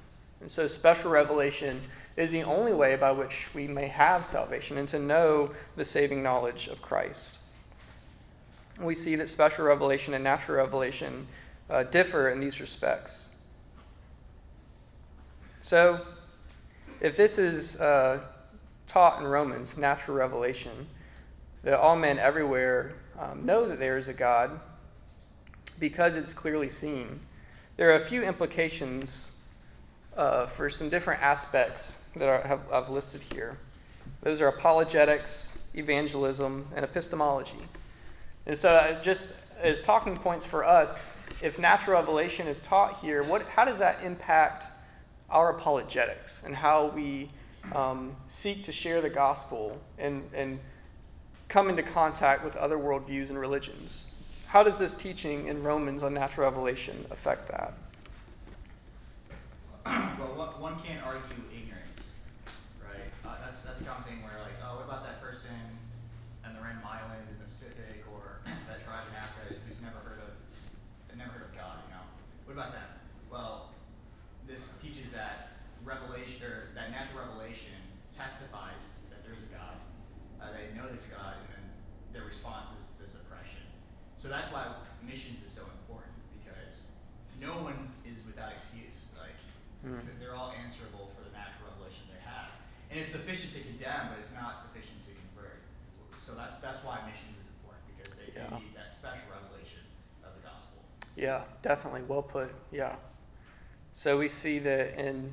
And 0.41 0.51
so, 0.51 0.67
special 0.67 1.11
revelation 1.11 1.81
is 2.17 2.31
the 2.31 2.43
only 2.43 2.75
way 2.75 2.95
by 2.97 3.11
which 3.11 3.49
we 3.55 3.67
may 3.67 3.89
have 3.89 4.27
salvation 4.27 4.77
and 4.77 4.89
to 4.89 4.99
know 4.99 5.53
the 5.77 5.85
saving 5.85 6.23
knowledge 6.23 6.69
of 6.69 6.83
Christ. 6.83 7.39
We 8.81 8.95
see 8.95 9.17
that 9.17 9.29
special 9.29 9.65
revelation 9.65 10.15
and 10.15 10.25
natural 10.25 10.59
revelation 10.59 11.29
uh, 11.71 11.85
differ 11.85 12.29
in 12.29 12.41
these 12.41 12.61
respects. 12.61 13.31
So, 15.61 16.07
if 17.01 17.17
this 17.17 17.39
is 17.39 17.77
uh, 17.77 18.21
taught 18.87 19.21
in 19.21 19.27
Romans, 19.27 19.77
natural 19.79 20.17
revelation, 20.17 20.89
that 21.63 21.79
all 21.79 21.97
men 21.97 22.19
everywhere 22.19 22.95
um, 23.19 23.47
know 23.47 23.67
that 23.67 23.79
there 23.79 23.97
is 23.97 24.09
a 24.09 24.13
God 24.13 24.61
because 25.79 26.17
it's 26.17 26.35
clearly 26.35 26.69
seen, 26.69 27.21
there 27.77 27.91
are 27.91 27.97
a 27.97 28.01
few 28.01 28.23
implications 28.23 29.31
uh, 30.17 30.47
for 30.47 30.71
some 30.71 30.89
different 30.89 31.23
aspects 31.23 31.99
that 32.17 32.29
are, 32.29 32.47
have, 32.47 32.61
I've 32.73 32.89
listed 32.89 33.23
here. 33.33 33.59
Those 34.23 34.41
are 34.41 34.49
apologetics, 34.49 35.59
evangelism, 35.75 36.69
and 36.75 36.85
epistemology. 36.85 37.69
And 38.47 38.59
so, 38.59 38.71
uh, 38.71 39.01
just 39.01 39.33
as 39.61 39.81
talking 39.81 40.17
points 40.17 40.45
for 40.45 40.65
us, 40.65 41.09
if 41.43 41.59
natural 41.59 41.99
revelation 41.99 42.47
is 42.47 42.61
taught 42.61 43.01
here, 43.01 43.23
what, 43.23 43.49
how 43.49 43.65
does 43.65 43.79
that 43.79 44.03
impact 44.03 44.67
our 45.31 45.51
apologetics 45.51 46.43
and 46.45 46.57
how 46.57 46.87
we 46.89 47.31
um, 47.75 48.17
seek 48.27 48.63
to 48.65 48.73
share 48.73 49.01
the 49.01 49.11
gospel 49.11 49.81
and, 49.99 50.29
and 50.35 50.61
come 51.49 51.69
into 51.71 51.83
contact 51.83 52.45
with 52.45 52.57
other 52.57 52.77
worldviews 52.77 53.31
and 53.31 53.39
religions? 53.39 54.07
How 54.47 54.63
does 54.63 54.79
this 54.79 54.95
teaching 54.95 55.49
in 55.49 55.63
Romans 55.63 56.03
on 56.03 56.15
natural 56.15 56.49
revelation 56.49 57.07
affect 57.11 57.49
that? 57.49 57.75
well, 59.85 60.33
one, 60.33 60.49
one 60.57 60.77
can't 60.81 61.05
argue 61.05 61.37
ignorance, 61.53 62.09
right? 62.81 63.13
Uh, 63.21 63.37
that's 63.45 63.61
that's 63.69 63.81
a 63.81 63.85
common 63.85 64.05
thing 64.09 64.25
where 64.25 64.33
like, 64.41 64.57
oh, 64.65 64.81
what 64.81 64.89
about 64.89 65.05
that 65.05 65.21
person 65.21 65.53
on 66.41 66.57
the 66.57 66.63
random 66.65 66.89
island 66.89 67.21
in 67.29 67.37
the 67.37 67.45
Pacific 67.45 68.01
or 68.09 68.41
that 68.49 68.81
tribe 68.89 69.05
in 69.13 69.15
Africa 69.21 69.61
who's 69.69 69.77
never 69.85 70.01
heard 70.01 70.25
of, 70.25 70.33
never 71.13 71.37
heard 71.37 71.53
of 71.53 71.55
God, 71.55 71.85
you 71.85 71.93
know? 71.93 72.05
What 72.49 72.57
about 72.57 72.73
them? 72.73 72.89
Well, 73.29 73.77
this 74.49 74.73
teaches 74.81 75.13
that 75.13 75.61
revelation 75.85 76.49
or 76.49 76.73
that 76.73 76.89
natural 76.89 77.29
revelation 77.29 77.77
testifies 78.17 78.81
that 79.13 79.21
there 79.21 79.37
is 79.37 79.45
a 79.45 79.53
God. 79.53 79.77
Uh, 80.41 80.49
they 80.57 80.73
know 80.73 80.89
there's 80.89 81.05
a 81.05 81.13
God, 81.13 81.45
and 81.45 81.61
then 81.61 81.65
their 82.17 82.25
response 82.25 82.73
is 82.73 82.89
the 82.97 83.05
suppression. 83.05 83.69
So 84.17 84.33
that's 84.33 84.49
why 84.49 84.65
missions 85.05 85.45
is 85.45 85.53
so 85.53 85.69
important 85.69 86.17
because 86.41 86.89
no 87.37 87.69
and 92.95 93.03
it's 93.03 93.11
sufficient 93.11 93.51
to 93.51 93.59
condemn, 93.59 94.15
but 94.15 94.23
it's 94.23 94.31
not 94.31 94.63
sufficient 94.63 95.03
to 95.03 95.11
convert. 95.19 95.59
So 96.23 96.39
that's 96.39 96.63
that's 96.63 96.79
why 96.87 97.03
missions 97.03 97.43
is 97.43 97.51
important 97.59 97.83
because 97.91 98.15
they, 98.15 98.31
Yeah. 98.31 98.47
they 98.55 98.71
need 98.71 98.79
that 98.79 98.95
special 98.95 99.27
revelation 99.27 99.83
of 100.23 100.31
the 100.39 100.47
gospel. 100.47 100.79
Yeah, 101.25 101.45
definitely. 101.63 102.03
Well 102.07 102.21
put. 102.21 102.55
Yeah. 102.71 102.97
So 103.93 104.19
we 104.19 104.29
see 104.29 104.59
that 104.59 104.99
in 104.99 105.33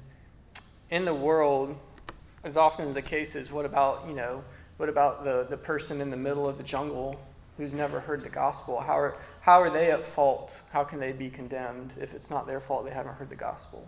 in 0.89 1.03
the 1.03 1.13
world, 1.13 1.75
as 2.45 2.55
often 2.55 2.93
the 2.93 3.01
case 3.01 3.35
is, 3.35 3.51
what 3.51 3.65
about, 3.65 4.05
you 4.07 4.13
know, 4.13 4.41
what 4.77 4.87
about 4.87 5.25
the, 5.25 5.47
the 5.49 5.57
person 5.57 5.99
in 5.99 6.09
the 6.09 6.15
middle 6.15 6.47
of 6.47 6.57
the 6.57 6.63
jungle 6.63 7.19
who's 7.57 7.73
never 7.73 7.99
heard 7.99 8.23
the 8.23 8.29
gospel? 8.29 8.79
How 8.79 8.97
are, 8.97 9.17
how 9.41 9.61
are 9.61 9.69
they 9.69 9.91
at 9.91 10.01
fault? 10.01 10.61
How 10.71 10.85
can 10.85 11.01
they 11.01 11.11
be 11.11 11.29
condemned 11.29 11.93
if 11.99 12.13
it's 12.13 12.29
not 12.29 12.47
their 12.47 12.61
fault 12.61 12.85
they 12.85 12.91
haven't 12.91 13.15
heard 13.15 13.29
the 13.29 13.35
gospel? 13.35 13.85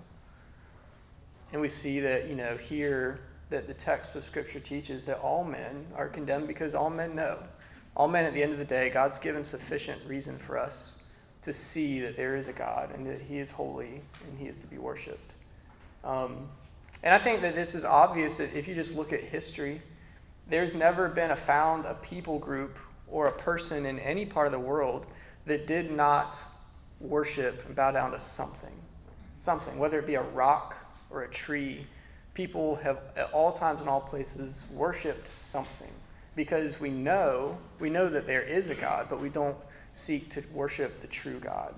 And 1.53 1.61
we 1.61 1.69
see 1.69 2.01
that, 2.01 2.27
you 2.27 2.35
know, 2.35 2.57
here 2.57 3.21
that 3.49 3.67
the 3.67 3.73
text 3.73 4.15
of 4.17 4.25
Scripture 4.25 4.59
teaches 4.59 5.05
that 5.05 5.19
all 5.19 5.45
men 5.45 5.87
are 5.95 6.09
condemned 6.09 6.47
because 6.49 6.75
all 6.75 6.89
men 6.89 7.15
know. 7.15 7.39
All 7.95 8.09
men, 8.09 8.25
at 8.25 8.33
the 8.33 8.43
end 8.43 8.51
of 8.51 8.59
the 8.59 8.65
day, 8.65 8.89
God's 8.89 9.19
given 9.19 9.43
sufficient 9.43 10.01
reason 10.05 10.37
for 10.37 10.57
us 10.57 10.97
to 11.43 11.53
see 11.53 11.99
that 12.01 12.17
there 12.17 12.35
is 12.35 12.47
a 12.47 12.53
God 12.53 12.91
and 12.93 13.05
that 13.05 13.21
He 13.21 13.39
is 13.39 13.51
holy 13.51 14.01
and 14.27 14.39
He 14.39 14.47
is 14.47 14.57
to 14.59 14.67
be 14.67 14.77
worshiped. 14.77 15.33
Um, 16.03 16.49
and 17.03 17.13
I 17.13 17.19
think 17.19 17.41
that 17.41 17.55
this 17.55 17.75
is 17.75 17.85
obvious 17.85 18.37
that 18.37 18.53
if 18.55 18.67
you 18.67 18.75
just 18.75 18.95
look 18.95 19.13
at 19.13 19.21
history, 19.21 19.81
there's 20.47 20.75
never 20.75 21.07
been 21.09 21.31
a 21.31 21.35
found 21.35 21.85
a 21.85 21.93
people 21.95 22.39
group 22.39 22.77
or 23.07 23.27
a 23.27 23.31
person 23.31 23.85
in 23.85 23.99
any 23.99 24.25
part 24.25 24.47
of 24.47 24.51
the 24.51 24.59
world 24.59 25.05
that 25.45 25.67
did 25.67 25.91
not 25.91 26.41
worship 26.99 27.65
and 27.65 27.75
bow 27.75 27.91
down 27.91 28.11
to 28.11 28.19
something. 28.19 28.73
Something, 29.37 29.77
whether 29.77 29.99
it 29.99 30.07
be 30.07 30.15
a 30.15 30.21
rock 30.21 30.75
or 31.09 31.23
a 31.23 31.29
tree. 31.29 31.85
People 32.33 32.75
have 32.77 32.99
at 33.15 33.31
all 33.31 33.51
times 33.51 33.81
and 33.81 33.89
all 33.89 34.01
places 34.01 34.65
worshiped 34.73 35.27
something 35.27 35.91
because 36.35 36.79
we 36.79 36.89
know 36.89 37.57
we 37.79 37.89
know 37.89 38.09
that 38.09 38.25
there 38.25 38.41
is 38.41 38.69
a 38.69 38.75
God, 38.75 39.07
but 39.09 39.19
we 39.19 39.29
don't 39.29 39.55
seek 39.93 40.29
to 40.31 40.43
worship 40.53 41.01
the 41.01 41.07
true 41.07 41.39
God. 41.39 41.73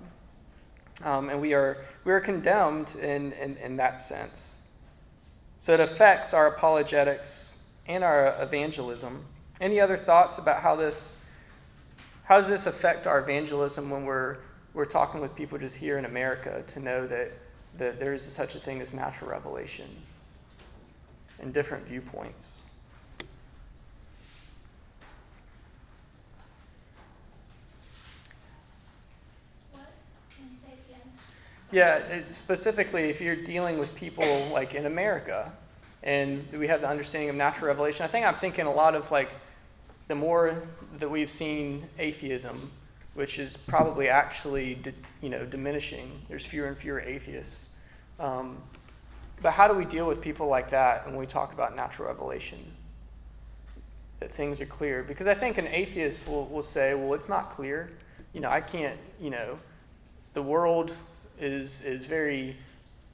Um, 1.04 1.28
and 1.28 1.40
we 1.40 1.54
are 1.54 1.84
we 2.04 2.12
are 2.12 2.20
condemned 2.20 2.96
in, 2.96 3.32
in, 3.32 3.56
in 3.58 3.76
that 3.76 4.00
sense. 4.00 4.58
So 5.58 5.74
it 5.74 5.80
affects 5.80 6.34
our 6.34 6.46
apologetics 6.48 7.58
and 7.86 8.02
our 8.02 8.34
evangelism. 8.42 9.24
Any 9.60 9.80
other 9.80 9.96
thoughts 9.96 10.38
about 10.38 10.62
how 10.62 10.76
this 10.76 11.14
how 12.24 12.40
does 12.40 12.48
this 12.48 12.66
affect 12.66 13.06
our 13.06 13.20
evangelism 13.20 13.88
when 13.90 14.04
we're 14.04 14.38
we're 14.76 14.84
talking 14.84 15.22
with 15.22 15.34
people 15.34 15.56
just 15.56 15.76
here 15.76 15.96
in 15.96 16.04
America 16.04 16.62
to 16.66 16.80
know 16.80 17.06
that, 17.06 17.32
that 17.78 17.98
there 17.98 18.12
is 18.12 18.22
such 18.22 18.54
a 18.54 18.60
thing 18.60 18.82
as 18.82 18.92
natural 18.92 19.30
revelation 19.30 19.88
and 21.40 21.54
different 21.54 21.86
viewpoints? 21.86 22.66
What? 29.72 29.88
Can 30.36 30.50
you 30.50 30.58
say 30.62 30.74
it 30.74 30.80
again? 30.90 31.10
Yeah, 31.76 31.96
it, 31.98 32.32
specifically 32.32 33.10
if 33.10 33.20
you're 33.20 33.36
dealing 33.36 33.76
with 33.76 33.94
people 33.94 34.48
like 34.50 34.74
in 34.74 34.86
America 34.86 35.52
and 36.02 36.50
we 36.50 36.68
have 36.68 36.80
the 36.80 36.88
understanding 36.88 37.28
of 37.28 37.36
natural 37.36 37.66
revelation, 37.66 38.02
I 38.02 38.08
think 38.08 38.24
I'm 38.24 38.34
thinking 38.34 38.64
a 38.64 38.72
lot 38.72 38.94
of 38.94 39.10
like 39.10 39.30
the 40.08 40.14
more 40.14 40.62
that 40.98 41.10
we've 41.10 41.28
seen 41.28 41.86
atheism, 41.98 42.70
which 43.12 43.38
is 43.38 43.58
probably 43.58 44.08
actually 44.08 44.76
di- 44.76 44.94
you 45.20 45.28
know 45.28 45.44
diminishing. 45.44 46.22
There's 46.30 46.46
fewer 46.46 46.66
and 46.66 46.78
fewer 46.78 46.98
atheists. 46.98 47.68
Um, 48.18 48.62
but 49.42 49.52
how 49.52 49.68
do 49.68 49.74
we 49.74 49.84
deal 49.84 50.06
with 50.06 50.22
people 50.22 50.46
like 50.46 50.70
that 50.70 51.04
when 51.04 51.16
we 51.16 51.26
talk 51.26 51.52
about 51.52 51.76
natural 51.76 52.08
revelation? 52.08 52.72
That 54.20 54.32
things 54.32 54.62
are 54.62 54.66
clear. 54.66 55.02
Because 55.02 55.26
I 55.26 55.34
think 55.34 55.58
an 55.58 55.66
atheist 55.66 56.26
will, 56.26 56.46
will 56.46 56.62
say, 56.62 56.94
well, 56.94 57.12
it's 57.12 57.28
not 57.28 57.50
clear. 57.50 57.90
You 58.32 58.40
know, 58.40 58.48
I 58.48 58.62
can't, 58.62 58.98
you 59.20 59.28
know, 59.28 59.58
the 60.32 60.40
world 60.40 60.94
is, 61.40 61.80
is 61.82 62.06
very 62.06 62.56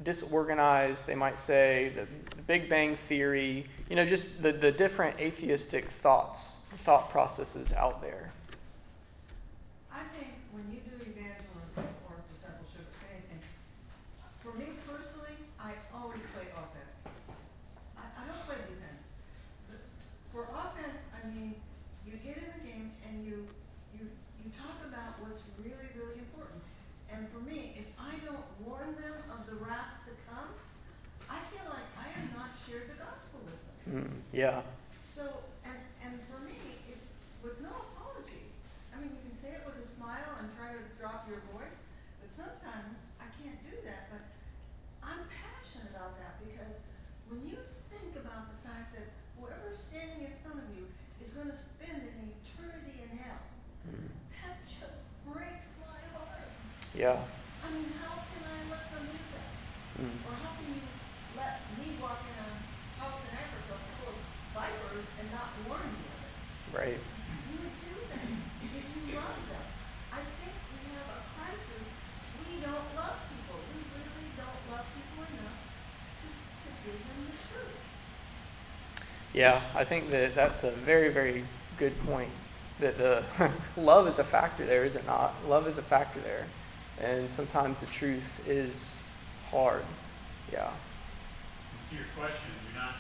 disorganized. 0.02 1.06
They 1.06 1.14
might 1.14 1.38
say 1.38 1.92
the, 1.94 2.06
Big 2.46 2.68
Bang 2.68 2.96
Theory, 2.96 3.66
you 3.88 3.94
know, 3.94 4.04
just 4.04 4.42
the, 4.42 4.50
the 4.52 4.72
different 4.72 5.20
atheistic 5.20 5.87
thoughts, 5.87 6.56
thought 6.78 7.08
processes 7.11 7.72
out 7.72 8.02
there. 8.02 8.32
I 9.92 10.02
think 10.11 10.35
when 10.50 10.66
you 10.74 10.82
do 10.82 10.98
evangelism 11.06 11.87
or 12.11 12.18
discipleship, 12.35 12.82
or 12.82 13.06
anything, 13.14 13.38
for 14.42 14.52
me 14.58 14.74
personally, 14.82 15.38
I 15.62 15.78
always 15.94 16.20
play 16.35 16.50
offense. 16.50 16.92
I, 17.94 18.04
I 18.11 18.22
don't 18.26 18.42
play 18.42 18.58
defense. 18.66 19.06
The- 19.70 19.87
For 20.35 20.50
offense, 20.50 21.06
I 21.14 21.22
mean, 21.30 21.54
you 22.02 22.18
get 22.26 22.42
in 22.42 22.50
the 22.58 22.62
game 22.66 22.90
and 23.06 23.22
you, 23.24 23.46
you, 23.94 24.11
you 24.42 24.50
talk 24.58 24.82
about 24.82 25.22
what's 25.22 25.46
really, 25.62 25.88
really 25.94 26.18
important. 26.18 26.58
And 27.06 27.30
for 27.30 27.38
me, 27.46 27.78
if 27.78 27.87
I 28.02 28.18
don't 28.26 28.44
warn 28.66 28.98
them 28.98 29.14
of 29.30 29.46
the 29.46 29.62
wrath 29.62 30.02
to 30.11 30.12
come, 30.26 30.50
I 31.30 31.38
feel 31.48 31.64
like 31.70 31.87
I 31.96 32.08
have 32.12 32.28
not 32.37 32.50
shared 32.83 32.99
the 32.99 32.99
gospel 32.99 33.38
with 33.47 33.61
them. 33.62 33.79
Mm, 33.87 34.14
yeah. 34.35 34.62
So, 35.07 35.47
and, 35.62 35.79
and 36.03 36.18
for 36.27 36.42
me, 36.42 36.59
it's 36.90 37.14
with 37.42 37.62
no 37.62 37.71
apology. 37.71 38.51
I 38.90 38.99
mean, 38.99 39.14
you 39.14 39.23
can 39.23 39.37
say 39.38 39.55
it 39.55 39.62
with 39.62 39.79
a 39.79 39.87
smile 39.87 40.42
and 40.42 40.51
try 40.59 40.75
to 40.75 40.83
drop 40.99 41.31
your 41.31 41.38
voice, 41.55 41.79
but 42.18 42.31
sometimes 42.35 42.99
I 43.23 43.31
can't 43.38 43.59
do 43.62 43.79
that. 43.87 44.11
But 44.11 44.23
I'm 45.07 45.23
passionate 45.31 45.95
about 45.95 46.18
that 46.18 46.42
because 46.42 46.75
when 47.31 47.47
you 47.47 47.55
think 47.87 48.18
about 48.18 48.51
the 48.51 48.59
fact 48.66 48.99
that 48.99 49.07
whoever's 49.38 49.79
standing 49.79 50.27
in 50.27 50.35
front 50.42 50.59
of 50.59 50.66
you 50.75 50.90
is 51.23 51.31
going 51.38 51.51
to 51.51 51.59
spend 51.59 52.03
an 52.03 52.35
eternity 52.35 53.07
in 53.07 53.11
hell, 53.23 53.47
Mm, 53.83 54.14
that 54.38 54.62
just 54.71 55.11
breaks 55.27 55.66
my 55.83 55.99
heart. 56.14 56.47
yeah. 56.95 57.18
I 57.62 57.66
mean, 57.75 57.90
how 57.99 58.23
can 58.31 58.47
I 58.47 58.62
let 58.71 58.95
them 58.95 59.11
do 59.11 59.18
that? 59.35 59.51
Mm, 59.99 60.23
Or 60.23 60.38
how 60.38 60.55
can 60.55 60.71
you 60.71 60.87
let 61.35 61.66
me 61.75 61.99
walk 61.99 62.23
in 62.31 62.38
a 62.38 62.51
house 63.03 63.18
in 63.27 63.35
Africa 63.35 63.75
full 63.99 64.14
of 64.14 64.23
vipers 64.55 65.03
and 65.18 65.35
not 65.35 65.51
warn 65.66 65.83
me 65.83 65.99
of 66.14 66.21
it? 66.23 66.35
right. 66.71 67.01
You 67.51 67.57
would 67.59 67.75
do 67.83 67.95
that 68.14 68.23
if 68.71 68.71
you 68.87 69.18
love 69.18 69.42
them. 69.51 69.66
I 70.14 70.23
think 70.38 70.55
we 70.79 70.95
have 70.95 71.11
a 71.11 71.21
crisis. 71.35 71.87
We 72.38 72.62
don't 72.62 72.87
love 72.95 73.18
people. 73.35 73.59
We 73.66 73.83
really 73.99 74.31
don't 74.38 74.62
love 74.71 74.87
people 74.95 75.27
enough 75.27 75.59
to, 76.23 76.27
to 76.31 76.68
give 76.87 77.03
them 77.03 77.18
the 77.27 77.38
truth. 77.51 77.83
Yeah, 79.33 79.62
I 79.75 79.85
think 79.85 80.11
that 80.11 80.35
that's 80.35 80.62
a 80.64 80.71
very, 80.71 81.09
very 81.09 81.45
good 81.79 81.99
point. 82.05 82.31
That 82.81 82.99
the 82.99 83.25
love 83.77 84.07
is 84.07 84.18
a 84.18 84.25
factor 84.25 84.66
there, 84.66 84.85
is 84.85 84.95
it 84.95 85.07
not? 85.07 85.35
Love 85.49 85.66
is 85.66 85.79
a 85.79 85.83
factor 85.83 86.21
there. 86.21 86.47
And 87.01 87.31
sometimes 87.31 87.81
the 87.81 87.87
truth 87.87 88.40
is 88.47 88.95
hard. 89.51 89.85
Yeah. 90.53 90.71
To 91.88 91.95
your 91.95 92.05
question, 92.16 92.51
you're 92.66 92.83
not, 92.83 92.95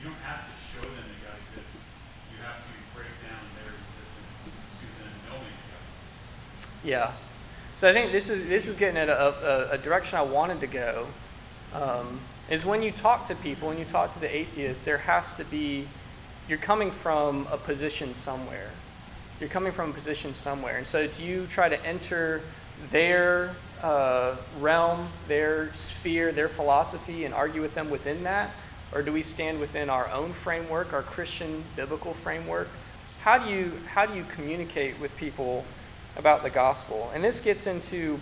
you 0.00 0.06
don't 0.06 0.18
have 0.20 0.46
to 0.46 0.52
show 0.72 0.80
them 0.80 0.96
that 0.96 1.30
God 1.30 1.38
exists. 1.48 1.76
You 2.32 2.42
have 2.42 2.56
to 2.56 2.72
break 2.94 3.12
down 3.22 3.44
their 3.60 3.72
resistance 3.72 4.80
to 4.80 4.86
them 5.02 5.12
knowing 5.28 5.52
that 5.52 5.68
God 5.70 6.56
exists. 6.56 6.78
Yeah. 6.84 7.12
So 7.74 7.88
I 7.88 7.92
think 7.92 8.12
this 8.12 8.30
is 8.30 8.48
this 8.48 8.66
is 8.66 8.74
getting 8.74 8.96
at 8.96 9.10
a, 9.10 9.70
a, 9.72 9.74
a 9.74 9.78
direction 9.78 10.18
I 10.18 10.22
wanted 10.22 10.60
to 10.60 10.66
go. 10.66 11.08
Um, 11.76 12.20
is 12.48 12.64
when 12.64 12.82
you 12.82 12.90
talk 12.90 13.26
to 13.26 13.34
people, 13.34 13.68
when 13.68 13.78
you 13.78 13.84
talk 13.84 14.14
to 14.14 14.18
the 14.18 14.34
atheists, 14.34 14.82
there 14.82 14.98
has 14.98 15.34
to 15.34 15.44
be, 15.44 15.86
you're 16.48 16.58
coming 16.58 16.90
from 16.90 17.46
a 17.50 17.58
position 17.58 18.14
somewhere. 18.14 18.70
You're 19.40 19.50
coming 19.50 19.72
from 19.72 19.90
a 19.90 19.92
position 19.92 20.32
somewhere, 20.32 20.78
and 20.78 20.86
so 20.86 21.06
do 21.06 21.22
you 21.22 21.46
try 21.46 21.68
to 21.68 21.84
enter 21.84 22.40
their 22.90 23.54
uh, 23.82 24.36
realm, 24.58 25.10
their 25.28 25.74
sphere, 25.74 26.32
their 26.32 26.48
philosophy, 26.48 27.26
and 27.26 27.34
argue 27.34 27.60
with 27.60 27.74
them 27.74 27.90
within 27.90 28.22
that, 28.24 28.52
or 28.92 29.02
do 29.02 29.12
we 29.12 29.20
stand 29.20 29.60
within 29.60 29.90
our 29.90 30.10
own 30.10 30.32
framework, 30.32 30.94
our 30.94 31.02
Christian 31.02 31.64
biblical 31.74 32.14
framework? 32.14 32.68
How 33.20 33.36
do 33.36 33.50
you 33.50 33.80
how 33.88 34.06
do 34.06 34.14
you 34.14 34.24
communicate 34.24 34.98
with 34.98 35.14
people? 35.16 35.66
about 36.16 36.42
the 36.42 36.50
gospel. 36.50 37.10
And 37.14 37.22
this 37.22 37.40
gets 37.40 37.66
into 37.66 38.18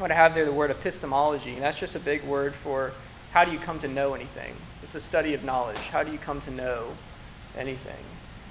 what 0.00 0.10
I 0.10 0.14
have 0.14 0.34
there 0.34 0.44
the 0.44 0.52
word 0.52 0.70
epistemology. 0.70 1.52
And 1.52 1.62
that's 1.62 1.78
just 1.78 1.94
a 1.94 2.00
big 2.00 2.24
word 2.24 2.54
for 2.54 2.92
how 3.32 3.44
do 3.44 3.52
you 3.52 3.58
come 3.58 3.78
to 3.80 3.88
know 3.88 4.14
anything? 4.14 4.56
It's 4.82 4.94
the 4.94 5.00
study 5.00 5.34
of 5.34 5.44
knowledge. 5.44 5.76
How 5.76 6.02
do 6.02 6.10
you 6.10 6.18
come 6.18 6.40
to 6.42 6.50
know 6.50 6.96
anything? 7.56 8.04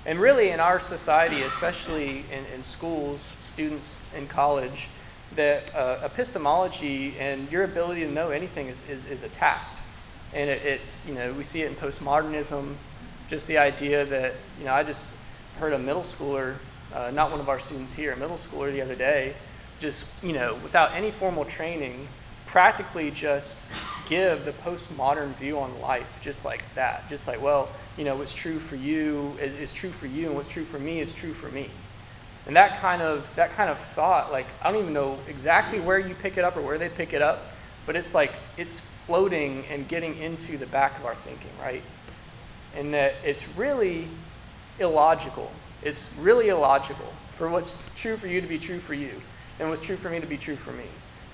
And 0.06 0.20
really, 0.20 0.52
in 0.52 0.60
our 0.60 0.80
society, 0.80 1.42
especially 1.42 2.24
in, 2.32 2.46
in 2.54 2.64
schools, 2.64 3.34
students 3.40 4.04
in 4.16 4.28
college, 4.28 4.88
that 5.36 5.76
uh, 5.76 6.00
epistemology 6.04 7.18
and 7.20 7.52
your 7.52 7.64
ability 7.64 8.02
to 8.02 8.12
know 8.12 8.30
anything 8.30 8.68
is, 8.68 8.88
is, 8.88 9.06
is 9.06 9.24
attacked. 9.24 9.82
And 10.34 10.50
it, 10.50 10.64
it's, 10.64 11.06
you 11.08 11.14
know, 11.14 11.34
we 11.34 11.44
see 11.44 11.64
it 11.64 11.68
in 11.68 11.76
postmodernism, 11.76 12.76
just 13.28 13.48
the 13.48 13.58
idea 13.58 14.06
that, 14.06 14.36
you 14.58 14.66
know, 14.66 14.74
I 14.74 14.84
just 14.84 15.10
heard 15.58 15.74
a 15.74 15.80
middle 15.80 16.04
schooler 16.04 16.56
uh, 16.94 17.12
not 17.12 17.32
one 17.32 17.40
of 17.40 17.50
our 17.50 17.60
students 17.60 17.94
here, 17.94 18.14
a 18.14 18.18
middle 18.18 18.38
schooler 18.38 18.72
the 18.72 18.82
other 18.82 18.96
day, 18.96 19.36
just, 19.80 20.06
you 20.22 20.34
know, 20.34 20.56
without 20.64 20.94
any 20.94 21.12
formal 21.12 21.46
training, 21.46 22.08
practically 22.46 23.12
just 23.12 23.70
give 24.08 24.46
the 24.46 24.52
postmodern 24.52 25.36
view 25.36 25.60
on 25.60 25.80
life 25.80 26.20
just 26.22 26.44
like 26.44 26.64
that. 26.76 27.08
Just 27.10 27.28
like, 27.28 27.42
well, 27.42 27.70
you 27.98 28.04
know, 28.04 28.16
what's 28.16 28.34
true 28.34 28.60
for 28.60 28.76
you 28.76 29.36
is, 29.40 29.56
is 29.56 29.74
true 29.74 29.92
for 29.92 30.08
you, 30.08 30.28
and 30.28 30.36
what's 30.36 30.52
true 30.52 30.66
for 30.66 30.80
me 30.80 31.00
is 31.00 31.14
true 31.14 31.34
for 31.34 31.50
me. 31.50 31.70
And 32.48 32.56
that 32.56 32.80
kind 32.80 33.02
of 33.02 33.32
that 33.36 33.52
kind 33.52 33.70
of 33.70 33.78
thought, 33.78 34.32
like 34.32 34.48
I 34.62 34.72
don't 34.72 34.82
even 34.82 34.94
know 34.94 35.20
exactly 35.28 35.80
where 35.80 36.00
you 36.00 36.16
pick 36.16 36.38
it 36.38 36.44
up 36.44 36.58
or 36.58 36.62
where 36.62 36.80
they 36.80 36.90
pick 36.90 37.14
it 37.14 37.22
up, 37.22 37.46
but 37.86 37.96
it's 37.96 38.16
like 38.16 38.34
it's 38.58 38.80
floating 39.06 39.66
and 39.70 39.88
getting 39.88 40.18
into 40.18 40.58
the 40.58 40.66
back 40.66 40.98
of 40.98 41.06
our 41.06 41.16
thinking, 41.16 41.52
right? 41.62 41.84
And 42.76 42.94
that 42.94 43.16
it's 43.24 43.48
really 43.50 44.08
illogical. 44.80 45.52
It's 45.84 46.10
really 46.20 46.50
illogical 46.50 47.14
for 47.38 47.50
what's 47.50 47.76
true 47.96 48.18
for 48.18 48.28
you 48.28 48.42
to 48.42 48.48
be 48.48 48.58
true 48.58 48.80
for 48.80 48.94
you, 48.94 49.22
and 49.60 49.70
what's 49.70 49.86
true 49.86 49.98
for 49.98 50.10
me 50.10 50.20
to 50.20 50.28
be 50.28 50.38
true 50.38 50.56
for 50.56 50.72
me. 50.72 50.86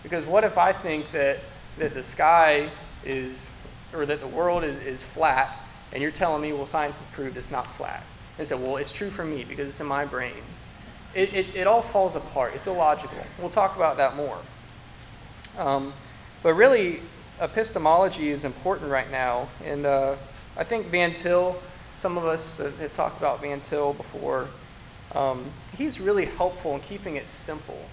Because 0.04 0.26
what 0.26 0.44
if 0.44 0.58
I 0.58 0.74
think 0.74 1.12
that 1.12 1.40
that 1.78 1.94
the 1.94 2.04
sky 2.04 2.72
is 3.04 3.52
or 3.94 4.06
that 4.06 4.20
the 4.20 4.28
world 4.28 4.64
is, 4.64 4.80
is 4.80 5.02
flat, 5.02 5.58
and 5.92 6.02
you're 6.02 6.12
telling 6.12 6.42
me, 6.42 6.54
well, 6.54 6.66
science 6.66 7.04
has 7.04 7.14
proved 7.14 7.38
it's 7.38 7.52
not 7.52 7.68
flat. 7.76 8.04
And 8.38 8.48
so, 8.48 8.58
well, 8.58 8.78
it's 8.78 8.92
true 8.92 9.10
for 9.10 9.24
me 9.24 9.46
because 9.46 9.68
it's 9.68 9.80
in 9.80 9.88
my 9.88 10.06
brain 10.06 10.44
it, 11.16 11.34
it, 11.34 11.56
it 11.56 11.68
all 11.68 11.82
falls 11.82 12.16
apart. 12.16 12.54
It's 12.54 12.68
illogical. 12.68 13.18
We'll 13.40 13.50
talk 13.50 13.76
about 13.76 13.98
that 13.98 14.16
more. 14.16 14.38
Um, 15.58 15.94
but 16.44 16.54
really, 16.54 17.02
epistemology 17.40 18.30
is 18.30 18.46
important 18.46 18.92
right 18.92 19.10
now. 19.10 19.50
And 19.64 19.86
uh, 19.86 20.18
I 20.58 20.66
think 20.66 20.88
Van 20.88 21.14
Til, 21.14 21.56
some 21.94 22.18
of 22.18 22.26
us 22.26 22.58
have 22.58 22.94
talked 22.94 23.18
about 23.18 23.42
Van 23.42 23.62
Til 23.62 23.94
before. 23.94 24.50
Um, 25.14 25.52
he's 25.78 26.02
really 26.02 26.26
helpful 26.26 26.76
in 26.76 26.82
keeping 26.82 27.16
it 27.16 27.30
simple. 27.30 27.86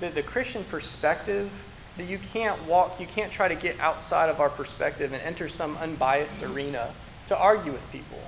The, 0.00 0.10
the 0.10 0.22
Christian 0.22 0.64
perspective, 0.64 1.50
that 1.96 2.04
you 2.04 2.18
can't 2.18 2.64
walk, 2.64 3.00
you 3.00 3.06
can't 3.06 3.32
try 3.32 3.48
to 3.48 3.56
get 3.56 3.78
outside 3.80 4.28
of 4.28 4.40
our 4.40 4.50
perspective 4.50 5.12
and 5.12 5.20
enter 5.22 5.48
some 5.48 5.76
unbiased 5.78 6.42
arena 6.42 6.92
to 7.26 7.36
argue 7.36 7.72
with 7.72 7.90
people 7.90 8.20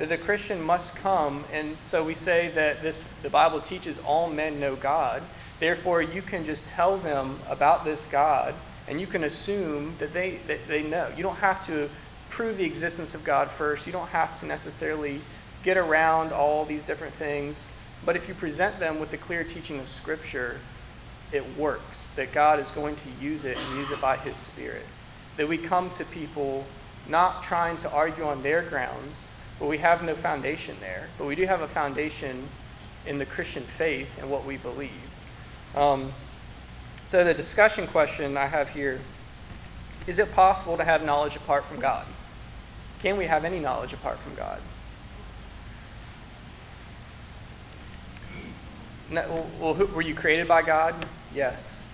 that 0.00 0.08
the 0.08 0.16
Christian 0.16 0.62
must 0.62 0.96
come, 0.96 1.44
and 1.52 1.78
so 1.78 2.02
we 2.02 2.14
say 2.14 2.48
that 2.54 2.82
this 2.82 3.06
the 3.22 3.28
Bible 3.28 3.60
teaches 3.60 3.98
all 3.98 4.30
men 4.30 4.58
know 4.58 4.74
God. 4.74 5.22
Therefore, 5.60 6.00
you 6.00 6.22
can 6.22 6.42
just 6.42 6.66
tell 6.66 6.96
them 6.96 7.38
about 7.46 7.84
this 7.84 8.06
God, 8.06 8.54
and 8.88 8.98
you 8.98 9.06
can 9.06 9.24
assume 9.24 9.96
that 9.98 10.14
they 10.14 10.40
that 10.46 10.66
they 10.68 10.82
know. 10.82 11.12
You 11.14 11.22
don't 11.22 11.36
have 11.36 11.64
to 11.66 11.90
prove 12.30 12.56
the 12.56 12.64
existence 12.64 13.14
of 13.14 13.24
God 13.24 13.50
first. 13.50 13.86
You 13.86 13.92
don't 13.92 14.08
have 14.08 14.40
to 14.40 14.46
necessarily 14.46 15.20
get 15.62 15.76
around 15.76 16.32
all 16.32 16.64
these 16.64 16.86
different 16.86 17.12
things. 17.12 17.68
But 18.02 18.16
if 18.16 18.26
you 18.26 18.32
present 18.32 18.80
them 18.80 19.00
with 19.00 19.10
the 19.10 19.18
clear 19.18 19.44
teaching 19.44 19.78
of 19.80 19.88
Scripture, 19.90 20.60
it 21.32 21.56
works. 21.56 22.08
That 22.16 22.32
God 22.32 22.58
is 22.60 22.70
going 22.70 22.96
to 22.96 23.08
use 23.20 23.44
it 23.44 23.56
and 23.56 23.78
use 23.78 23.90
it 23.90 24.00
by 24.00 24.16
His 24.16 24.36
Spirit. 24.36 24.86
That 25.36 25.48
we 25.48 25.58
come 25.58 25.90
to 25.90 26.04
people 26.04 26.66
not 27.08 27.42
trying 27.42 27.76
to 27.78 27.90
argue 27.90 28.24
on 28.24 28.42
their 28.42 28.62
grounds 28.62 29.28
but 29.60 29.68
we 29.68 29.78
have 29.78 30.02
no 30.02 30.14
foundation 30.14 30.76
there. 30.80 31.08
But 31.18 31.26
we 31.26 31.36
do 31.36 31.44
have 31.44 31.60
a 31.60 31.68
foundation 31.68 32.48
in 33.06 33.18
the 33.18 33.26
Christian 33.26 33.62
faith 33.62 34.18
and 34.18 34.30
what 34.30 34.44
we 34.44 34.56
believe. 34.56 34.90
Um, 35.76 36.14
so, 37.04 37.22
the 37.22 37.34
discussion 37.34 37.86
question 37.86 38.36
I 38.36 38.46
have 38.46 38.70
here 38.70 39.00
is 40.06 40.18
it 40.18 40.32
possible 40.32 40.78
to 40.78 40.84
have 40.84 41.04
knowledge 41.04 41.36
apart 41.36 41.66
from 41.66 41.78
God? 41.78 42.06
Can 43.00 43.18
we 43.18 43.26
have 43.26 43.44
any 43.44 43.60
knowledge 43.60 43.92
apart 43.92 44.18
from 44.18 44.34
God? 44.34 44.60
No, 49.10 49.46
well, 49.60 49.74
who, 49.74 49.86
were 49.86 50.02
you 50.02 50.14
created 50.14 50.48
by 50.48 50.62
God? 50.62 50.94
Yes. 51.34 51.86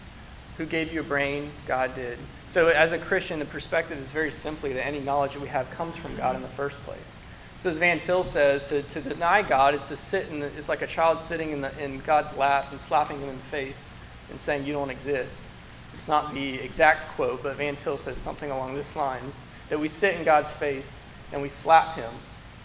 Who 0.56 0.66
gave 0.66 0.92
you 0.92 1.00
a 1.00 1.04
brain? 1.04 1.52
God 1.66 1.94
did. 1.94 2.18
So, 2.48 2.68
as 2.68 2.92
a 2.92 2.98
Christian, 2.98 3.38
the 3.38 3.44
perspective 3.44 3.98
is 3.98 4.10
very 4.10 4.30
simply 4.30 4.72
that 4.72 4.86
any 4.86 5.00
knowledge 5.00 5.34
that 5.34 5.42
we 5.42 5.48
have 5.48 5.70
comes 5.70 5.96
from 5.96 6.16
God 6.16 6.36
in 6.36 6.42
the 6.42 6.48
first 6.48 6.82
place. 6.84 7.18
So 7.58 7.70
as 7.70 7.78
Van 7.78 8.00
Til 8.00 8.22
says, 8.22 8.68
to, 8.68 8.82
to 8.82 9.00
deny 9.00 9.42
God 9.42 9.74
is 9.74 9.88
to 9.88 9.96
sit 9.96 10.28
in 10.28 10.40
the, 10.40 10.46
is 10.54 10.68
like 10.68 10.82
a 10.82 10.86
child 10.86 11.20
sitting 11.20 11.52
in, 11.52 11.62
the, 11.62 11.76
in 11.82 12.00
God's 12.00 12.34
lap 12.36 12.66
and 12.70 12.80
slapping 12.80 13.20
him 13.20 13.30
in 13.30 13.36
the 13.38 13.44
face 13.44 13.92
and 14.28 14.38
saying, 14.38 14.66
You 14.66 14.74
don't 14.74 14.90
exist. 14.90 15.52
It's 15.94 16.08
not 16.08 16.34
the 16.34 16.56
exact 16.56 17.14
quote, 17.14 17.42
but 17.42 17.56
Van 17.56 17.76
Til 17.76 17.96
says 17.96 18.18
something 18.18 18.50
along 18.50 18.74
this 18.74 18.94
lines 18.94 19.42
that 19.70 19.80
we 19.80 19.88
sit 19.88 20.14
in 20.14 20.24
God's 20.24 20.50
face 20.50 21.06
and 21.32 21.40
we 21.40 21.48
slap 21.48 21.96
him, 21.96 22.12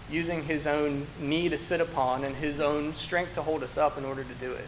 using 0.10 0.44
his 0.44 0.68
own 0.68 1.08
knee 1.18 1.48
to 1.48 1.58
sit 1.58 1.80
upon 1.80 2.26
and 2.26 2.36
his 2.36 2.60
own 2.60 2.94
strength 2.94 3.34
to 3.34 3.42
hold 3.42 3.64
us 3.64 3.78
up 3.78 3.98
in 3.98 4.04
order 4.04 4.26
to 4.26 4.34
do 4.36 4.52
it. 4.52 4.68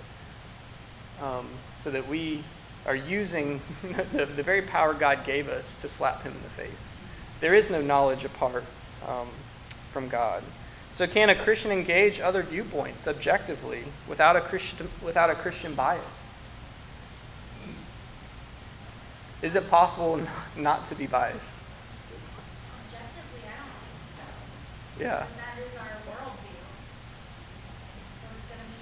Um, 1.24 1.48
so 1.78 1.90
that 1.90 2.08
we 2.08 2.44
are 2.86 2.96
using 2.96 3.62
the, 4.14 4.26
the 4.26 4.44
very 4.44 4.62
power 4.62 4.94
God 4.94 5.24
gave 5.24 5.48
us 5.48 5.78
to 5.78 5.88
slap 5.88 6.24
him 6.24 6.34
in 6.34 6.44
the 6.44 6.50
face. 6.50 6.98
There 7.40 7.54
is 7.54 7.70
no 7.70 7.82
knowledge 7.82 8.26
apart. 8.26 8.66
Um, 9.08 9.30
from 9.94 10.10
God. 10.10 10.44
So, 10.92 11.08
can 11.08 11.30
a 11.30 11.36
Christian 11.36 11.72
engage 11.72 12.20
other 12.20 12.44
viewpoints 12.44 13.08
objectively 13.08 13.86
without 14.08 14.36
a 14.36 14.42
Christian, 14.42 14.90
without 15.02 15.30
a 15.30 15.36
Christian 15.36 15.76
bias? 15.76 16.30
Is 19.42 19.56
it 19.56 19.70
possible 19.70 20.20
not 20.58 20.88
to 20.88 20.96
be 20.96 21.06
biased? 21.06 21.56
Objectively, 22.88 23.44
I 23.46 23.56
don't 23.60 23.78
think 23.86 24.08
so. 24.18 24.26
Yeah. 25.04 25.26
Because 25.26 25.38
that 25.38 25.58
is 25.62 25.74
our 25.78 25.96
worldview. 26.10 26.64
So 28.22 28.26
it's 28.38 28.48
going 28.50 28.62
to 28.62 28.70
be, 28.72 28.82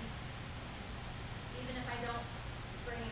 even 1.63 1.75
if 1.81 1.87
I 1.87 1.97
don't 2.05 2.27
bring 2.85 3.09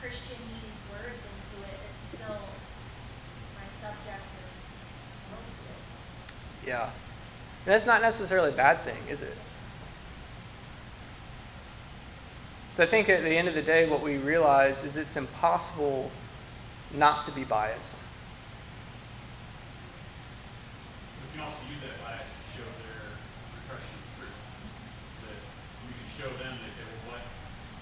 Christianese 0.00 0.80
words 0.92 1.22
into 1.24 1.56
it, 1.68 1.78
it's 1.92 2.04
still 2.16 2.42
my 3.54 3.68
subjective 3.78 4.50
worldview. 5.30 5.70
Yeah. 6.66 6.84
And 7.64 7.74
that's 7.74 7.86
not 7.86 8.00
necessarily 8.00 8.50
a 8.50 8.56
bad 8.56 8.84
thing, 8.84 9.02
is 9.08 9.20
it? 9.20 9.36
So 12.72 12.84
I 12.84 12.86
think 12.86 13.08
at 13.08 13.22
the 13.24 13.36
end 13.36 13.48
of 13.48 13.54
the 13.54 13.62
day, 13.62 13.88
what 13.88 14.00
we 14.02 14.16
realize 14.16 14.84
is 14.84 14.96
it's 14.96 15.16
impossible 15.16 16.10
not 16.94 17.22
to 17.24 17.32
be 17.32 17.44
biased. 17.44 17.98
We 21.20 21.36
can 21.36 21.44
also 21.44 21.58
use 21.68 21.82
that 21.82 21.98
bias 22.00 22.24
to 22.30 22.44
show 22.54 22.66
their 22.80 23.18
repression 23.58 23.90
of 23.90 24.06
truth. 24.22 24.38
That 25.26 25.38
we 25.84 25.92
can 25.98 26.08
show 26.14 26.30
them, 26.38 26.62
they 26.62 26.70
say, 26.70 26.86
well, 26.86 27.18
what, 27.18 27.22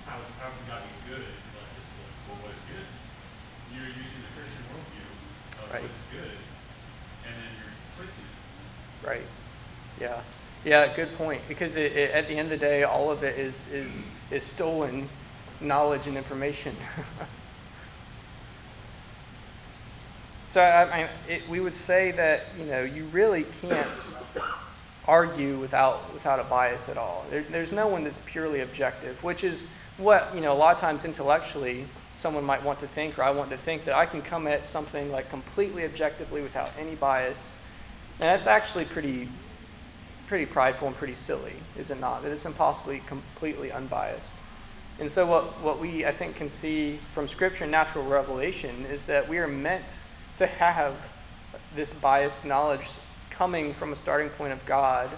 how 0.08 0.18
is, 0.24 0.32
how 0.40 0.50
can 0.56 0.64
God 0.66 0.82
be 0.88 0.96
good 1.12 1.22
unless 1.22 1.70
it's, 1.76 1.90
well, 2.26 2.40
what 2.48 2.56
is 2.56 2.64
good? 2.72 2.88
You're 3.76 3.92
using 3.92 4.20
the 4.24 4.32
Christian 4.34 4.62
worldview 4.72 5.06
of 5.62 5.68
Right. 5.68 5.84
what 5.84 5.92
is 5.92 6.06
good, 6.10 6.32
and 7.28 7.32
then 7.36 7.50
you're 7.60 7.76
twisting 7.92 8.24
it. 8.24 8.36
Right. 9.04 9.28
Yeah. 10.68 10.94
Good 10.94 11.16
point. 11.16 11.40
Because 11.48 11.76
it, 11.76 11.92
it, 11.92 12.10
at 12.10 12.28
the 12.28 12.34
end 12.34 12.52
of 12.52 12.60
the 12.60 12.66
day, 12.66 12.82
all 12.82 13.10
of 13.10 13.22
it 13.22 13.38
is, 13.38 13.66
is, 13.68 14.10
is 14.30 14.42
stolen 14.42 15.08
knowledge 15.60 16.06
and 16.06 16.16
information. 16.16 16.76
so 20.46 20.60
I, 20.60 20.82
I, 20.82 21.08
it, 21.28 21.48
we 21.48 21.60
would 21.60 21.74
say 21.74 22.10
that 22.12 22.46
you 22.58 22.66
know 22.66 22.82
you 22.82 23.04
really 23.06 23.44
can't 23.44 24.10
argue 25.06 25.58
without 25.58 26.12
without 26.12 26.38
a 26.38 26.44
bias 26.44 26.88
at 26.88 26.98
all. 26.98 27.24
There, 27.30 27.44
there's 27.50 27.72
no 27.72 27.88
one 27.88 28.04
that's 28.04 28.20
purely 28.26 28.60
objective, 28.60 29.24
which 29.24 29.42
is 29.42 29.68
what 29.96 30.32
you 30.34 30.40
know. 30.40 30.52
A 30.52 30.58
lot 30.58 30.74
of 30.74 30.80
times 30.80 31.04
intellectually, 31.04 31.86
someone 32.14 32.44
might 32.44 32.62
want 32.62 32.78
to 32.80 32.86
think, 32.86 33.18
or 33.18 33.22
I 33.22 33.30
want 33.30 33.50
to 33.50 33.56
think 33.56 33.84
that 33.86 33.96
I 33.96 34.06
can 34.06 34.22
come 34.22 34.46
at 34.46 34.66
something 34.66 35.10
like 35.10 35.30
completely 35.30 35.84
objectively 35.84 36.42
without 36.42 36.70
any 36.78 36.94
bias 36.94 37.56
and 38.20 38.26
that's 38.26 38.48
actually 38.48 38.84
pretty, 38.84 39.28
pretty 40.28 40.44
prideful 40.44 40.86
and 40.86 40.96
pretty 40.96 41.14
silly, 41.14 41.54
is 41.76 41.90
it 41.90 41.98
not? 41.98 42.22
That 42.22 42.30
it's 42.30 42.44
impossibly 42.44 43.00
completely 43.00 43.72
unbiased. 43.72 44.38
And 45.00 45.10
so, 45.10 45.26
what, 45.26 45.60
what 45.62 45.80
we, 45.80 46.04
I 46.04 46.12
think, 46.12 46.36
can 46.36 46.48
see 46.48 46.98
from 47.12 47.26
Scripture 47.26 47.64
and 47.64 47.70
natural 47.70 48.04
revelation 48.04 48.84
is 48.84 49.04
that 49.04 49.28
we 49.28 49.38
are 49.38 49.48
meant 49.48 49.96
to 50.36 50.46
have 50.46 50.94
this 51.74 51.92
biased 51.94 52.44
knowledge 52.44 52.86
coming 53.30 53.72
from 53.72 53.92
a 53.92 53.96
starting 53.96 54.28
point 54.28 54.52
of 54.52 54.64
God 54.66 55.08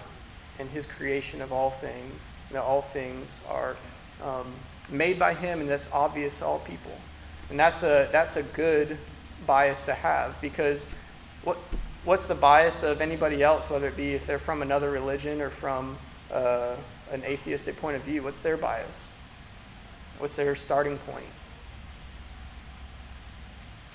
and 0.58 0.70
His 0.70 0.86
creation 0.86 1.42
of 1.42 1.52
all 1.52 1.70
things. 1.70 2.34
That 2.52 2.62
all 2.62 2.82
things 2.82 3.40
are 3.48 3.76
um, 4.22 4.52
made 4.90 5.18
by 5.18 5.34
Him, 5.34 5.60
and 5.60 5.68
that's 5.68 5.90
obvious 5.92 6.36
to 6.36 6.46
all 6.46 6.60
people. 6.60 6.92
And 7.48 7.58
that's 7.58 7.82
a, 7.82 8.08
that's 8.12 8.36
a 8.36 8.44
good 8.44 8.96
bias 9.44 9.82
to 9.84 9.94
have 9.94 10.40
because 10.40 10.88
what, 11.42 11.58
what's 12.04 12.26
the 12.26 12.34
bias 12.34 12.82
of 12.82 13.00
anybody 13.00 13.42
else, 13.42 13.70
whether 13.70 13.88
it 13.88 13.96
be 13.96 14.14
if 14.14 14.26
they're 14.26 14.38
from 14.38 14.62
another 14.62 14.90
religion 14.90 15.40
or 15.40 15.50
from 15.50 15.98
uh, 16.32 16.76
an 17.10 17.24
atheistic 17.24 17.76
point 17.76 17.96
of 17.96 18.02
view? 18.02 18.22
What's 18.22 18.40
their 18.40 18.56
bias? 18.56 19.12
What's 20.18 20.36
their 20.36 20.54
starting 20.54 20.98
point? 20.98 21.26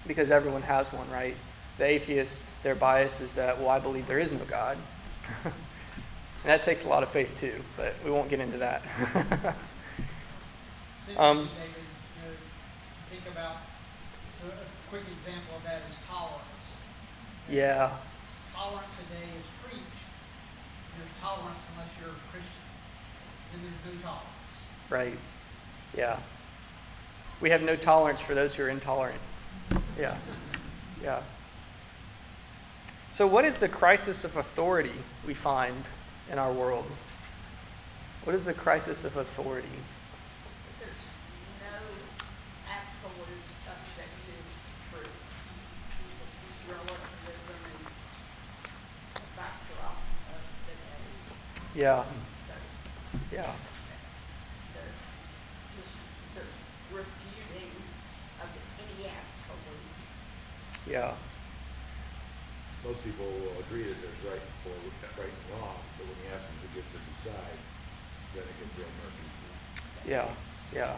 Because 0.08 0.32
everyone 0.32 0.64
has 0.64 0.92
one, 0.94 1.10
right? 1.10 1.36
The 1.78 1.86
atheist, 1.86 2.52
their 2.64 2.76
bias 2.76 3.22
is 3.22 3.34
that, 3.34 3.60
well, 3.60 3.70
I 3.70 3.80
believe 3.80 4.08
there 4.08 4.20
is 4.20 4.32
no 4.32 4.46
God. 4.46 4.78
and 5.44 5.54
that 6.44 6.64
takes 6.64 6.86
a 6.86 6.88
lot 6.88 7.04
of 7.04 7.10
faith 7.10 7.38
too, 7.40 7.64
but 7.76 7.96
we 8.04 8.12
won't 8.12 8.30
get 8.30 8.40
into 8.40 8.58
that. 8.58 9.56
Um, 11.18 11.50
David, 11.54 11.86
you 12.18 12.22
know, 12.26 12.34
think 13.12 13.32
about 13.32 13.58
A, 14.42 14.48
a 14.50 14.90
quick 14.90 15.04
example 15.06 15.58
of 15.58 15.64
that 15.64 15.84
is 15.88 15.96
tolerance. 16.10 16.55
Yeah. 17.50 17.92
Tolerance 18.54 18.96
today 18.98 19.30
is 19.38 19.46
preached. 19.64 19.84
There's 20.98 21.12
tolerance 21.22 21.64
unless 21.74 21.90
you're 22.00 22.10
a 22.10 22.32
Christian. 22.32 22.52
Then 23.52 23.62
there's 23.64 23.96
no 23.96 24.02
tolerance. 24.02 24.30
Right. 24.90 25.18
Yeah. 25.96 26.20
We 27.42 27.50
have 27.50 27.62
no 27.62 27.76
tolerance 27.76 28.22
for 28.22 28.34
those 28.34 28.56
who 28.56 28.64
are 28.64 28.70
intolerant. 28.70 29.22
Yeah. 30.00 30.18
Yeah. 31.04 31.22
So, 33.10 33.26
what 33.28 33.46
is 33.46 33.60
the 33.60 33.70
crisis 33.70 34.24
of 34.24 34.36
authority 34.36 34.92
we 35.26 35.34
find 35.34 35.86
in 36.32 36.38
our 36.40 36.52
world? 36.52 36.86
What 38.26 38.36
is 38.36 38.46
the 38.46 38.54
crisis 38.54 39.06
of 39.06 39.16
authority? 39.18 39.70
There's 40.80 40.92
no 41.62 41.78
absolute 42.68 43.40
objective 43.68 44.44
truth. 44.92 45.08
Relativism 46.68 47.62
is 47.86 47.94
a 49.16 49.22
backdrop 49.38 49.96
of 50.34 50.42
the 50.66 50.74
day. 50.74 51.64
Yeah. 51.76 52.04
So 52.48 52.54
Yeah. 53.32 53.54
they're 54.74 56.44
the 56.44 56.96
refuting 56.96 57.72
of 58.42 58.48
any 58.80 59.10
absolute. 59.12 60.00
Yeah. 60.88 61.16
most 62.86 63.04
people 63.04 63.26
will 63.26 63.60
agree 63.60 63.84
that 63.84 63.98
there's 64.00 64.22
right 64.32 64.42
or 64.66 64.78
right 65.20 65.28
and 65.28 65.60
wrong, 65.60 65.76
but 65.98 66.06
when 66.08 66.16
you 66.24 66.30
ask 66.36 66.48
them 66.48 66.56
who 66.62 66.80
gets 66.80 66.94
to 66.94 67.00
decide, 67.12 67.58
then 68.36 68.44
it 68.44 68.56
gets 68.62 68.78
real 68.78 68.88
murky. 69.02 69.28
Yeah. 70.08 70.30
Yeah. 70.74 70.98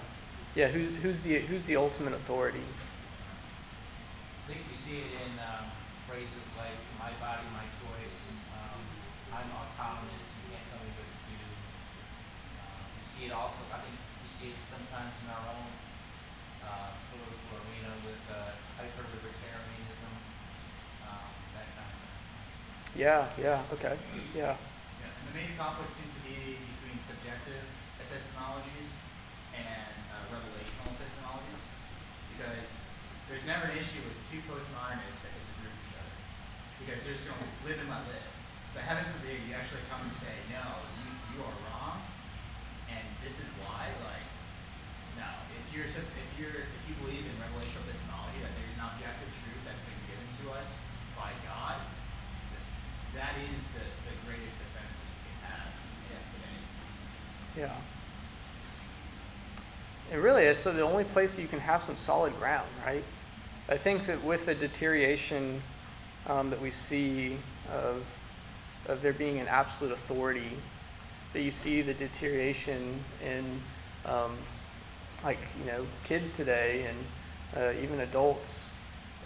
Yeah. 0.53 0.67
Who's, 0.67 0.89
who's, 0.99 1.21
the, 1.21 1.39
who's 1.39 1.63
the 1.63 1.77
ultimate 1.77 2.13
authority? 2.13 2.59
I 4.43 4.51
think 4.51 4.61
we 4.69 4.75
see 4.77 4.99
it 4.99 5.11
in 5.15 5.39
um, 5.39 5.71
phrases 6.07 6.47
like 6.55 6.79
"my 6.95 7.11
body, 7.19 7.43
my 7.51 7.67
choice." 7.83 8.19
Um, 8.55 8.79
I'm 9.35 9.51
autonomous. 9.51 10.23
You 10.39 10.55
can't 10.55 10.63
tell 10.71 10.79
me 10.79 10.91
what 10.95 11.03
to 11.03 11.19
do. 11.35 11.43
Um, 12.63 12.83
we 12.95 13.03
see 13.11 13.23
it 13.27 13.33
also. 13.35 13.59
I 13.67 13.83
think 13.83 13.99
we 14.23 14.27
see 14.39 14.55
it 14.55 14.59
sometimes 14.71 15.11
in 15.19 15.27
our 15.35 15.51
own 15.51 15.67
uh, 16.63 16.95
political 17.11 17.59
arena 17.59 17.91
with 18.07 18.23
uh, 18.31 18.55
hyper 18.79 19.03
libertarianism, 19.19 20.15
um, 21.03 21.27
that 21.59 21.67
kind 21.75 21.91
of 21.91 21.99
thing. 21.99 22.86
Yeah. 22.97 23.29
Yeah. 23.37 23.61
Okay. 23.77 23.93
Yeah. 24.33 24.57
Yeah, 24.57 25.13
the 25.29 25.33
main 25.37 25.53
conflict 25.53 25.93
seems 25.93 26.09
to 26.17 26.21
be 26.25 26.57
between 26.57 26.97
subjective 27.05 27.61
epistemologies 28.01 28.89
and 29.53 29.93
uh, 30.09 30.25
revelational 30.33 30.97
epistemologies, 30.97 31.61
because 32.33 32.65
there's 33.29 33.45
never 33.45 33.69
an 33.69 33.77
issue 33.77 34.01
with 34.01 34.17
two 34.33 34.41
postmodernists 34.49 35.21
that 35.21 35.29
disagree 35.37 35.69
with 35.69 35.77
each 35.77 35.97
other, 36.01 36.15
because 36.81 36.99
they're 37.05 37.17
just 37.21 37.29
going 37.29 37.37
to 37.37 37.49
live 37.69 37.77
and 37.85 37.89
let 37.93 38.01
live. 38.09 38.29
But 38.73 38.89
heaven 38.89 39.05
forbid 39.13 39.45
you 39.45 39.53
actually 39.53 39.85
come 39.93 40.01
and 40.01 40.17
say, 40.17 40.33
no, 40.49 40.81
you, 40.97 41.37
you 41.37 41.39
are 41.45 41.57
wrong, 41.69 42.01
and 42.89 43.05
this 43.21 43.37
is 43.37 43.49
why. 43.61 43.93
Like, 44.09 44.25
no, 45.21 45.29
if 45.53 45.69
you're 45.69 45.85
if 45.85 46.29
you're 46.41 46.65
if 46.65 46.81
you 46.89 46.97
believe 46.97 47.29
in 47.29 47.37
revelational 47.37 47.85
epistemology 47.93 48.41
that 48.41 48.57
there's 48.57 48.73
an 48.73 48.89
objective 48.89 49.29
truth 49.45 49.61
that's 49.69 49.85
been 49.85 50.01
given 50.09 50.29
to 50.41 50.57
us 50.57 50.69
is 53.43 53.63
the, 53.73 53.79
the 54.09 54.15
greatest 54.25 54.57
defense 54.57 54.97
that 55.01 55.09
you 55.13 55.19
can 55.31 55.39
have. 57.65 57.67
Yeah. 57.71 57.73
And 60.11 60.23
really, 60.23 60.43
it's 60.43 60.59
so 60.59 60.71
the 60.71 60.81
only 60.81 61.03
place 61.03 61.37
you 61.37 61.47
can 61.47 61.59
have 61.59 61.83
some 61.83 61.97
solid 61.97 62.37
ground, 62.39 62.67
right? 62.85 63.03
I 63.69 63.77
think 63.77 64.05
that 64.05 64.23
with 64.23 64.45
the 64.45 64.55
deterioration 64.55 65.61
um, 66.27 66.49
that 66.49 66.61
we 66.61 66.71
see 66.71 67.37
of, 67.69 68.05
of 68.87 69.01
there 69.01 69.13
being 69.13 69.39
an 69.39 69.47
absolute 69.47 69.91
authority, 69.91 70.57
that 71.33 71.41
you 71.41 71.51
see 71.51 71.81
the 71.81 71.93
deterioration 71.93 73.03
in, 73.25 73.61
um, 74.05 74.37
like, 75.23 75.39
you 75.59 75.65
know, 75.65 75.85
kids 76.05 76.37
today 76.37 76.87
and 76.87 77.61
uh, 77.61 77.81
even 77.81 77.99
adults, 77.99 78.69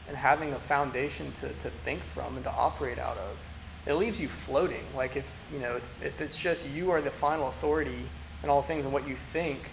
and 0.08 0.17
having 0.17 0.54
a 0.54 0.60
foundation 0.60 1.32
to, 1.34 1.50
to 1.54 1.69
think 1.69 2.02
from 2.02 2.36
and 2.36 2.43
to 2.43 2.52
operate 2.52 2.97
out 2.97 3.17
of. 3.17 3.38
It 3.86 3.94
leaves 3.94 4.20
you 4.20 4.28
floating. 4.28 4.86
Like, 4.96 5.15
if, 5.15 5.32
you 5.52 5.60
know, 5.60 5.78
if, 5.78 6.04
if 6.04 6.22
it's 6.22 6.38
just 6.38 6.67
you 6.67 6.91
are 6.91 7.02
the 7.02 7.12
final 7.12 7.48
authority 7.48 8.08
in 8.44 8.50
all 8.50 8.62
things 8.62 8.86
and 8.86 8.94
what 8.94 9.08
you 9.08 9.15
think, 9.15 9.72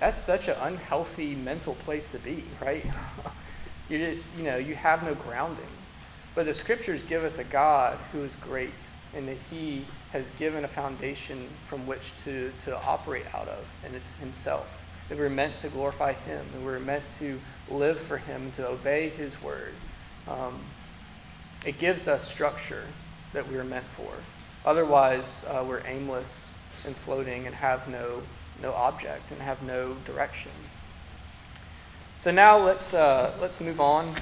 that's 0.00 0.18
such 0.18 0.48
an 0.48 0.56
unhealthy 0.60 1.34
mental 1.34 1.74
place 1.74 2.08
to 2.10 2.18
be, 2.18 2.44
right? 2.60 2.84
you 3.88 3.98
just, 3.98 4.30
you 4.36 4.42
know, 4.42 4.56
you 4.56 4.74
have 4.74 5.02
no 5.02 5.14
grounding. 5.14 5.64
But 6.34 6.46
the 6.46 6.54
scriptures 6.54 7.04
give 7.04 7.24
us 7.24 7.38
a 7.38 7.44
God 7.44 7.98
who 8.10 8.22
is 8.22 8.36
great 8.36 8.72
and 9.14 9.28
that 9.28 9.36
he 9.50 9.84
has 10.12 10.30
given 10.30 10.64
a 10.64 10.68
foundation 10.68 11.48
from 11.66 11.86
which 11.86 12.16
to, 12.18 12.52
to 12.60 12.80
operate 12.82 13.34
out 13.34 13.48
of, 13.48 13.64
and 13.84 13.94
it's 13.94 14.14
himself. 14.14 14.66
That 15.08 15.18
we're 15.18 15.28
meant 15.28 15.56
to 15.56 15.68
glorify 15.68 16.14
him, 16.14 16.46
and 16.54 16.64
we're 16.64 16.78
meant 16.78 17.08
to 17.18 17.38
live 17.70 18.00
for 18.00 18.16
him, 18.16 18.50
to 18.52 18.66
obey 18.66 19.10
his 19.10 19.40
word. 19.42 19.74
Um, 20.26 20.60
it 21.66 21.78
gives 21.78 22.08
us 22.08 22.28
structure 22.28 22.84
that 23.32 23.48
we 23.48 23.56
are 23.56 23.64
meant 23.64 23.86
for. 23.86 24.12
Otherwise, 24.64 25.44
uh, 25.48 25.64
we're 25.66 25.82
aimless 25.86 26.54
and 26.84 26.96
floating 26.96 27.46
and 27.46 27.54
have 27.54 27.88
no 27.88 28.22
no 28.62 28.72
object 28.72 29.30
and 29.30 29.42
have 29.42 29.62
no 29.62 29.96
direction. 30.04 30.52
So 32.16 32.30
now 32.30 32.58
let's, 32.58 32.94
uh, 32.94 33.34
let's 33.40 33.60
move 33.60 33.80
on 33.80 34.14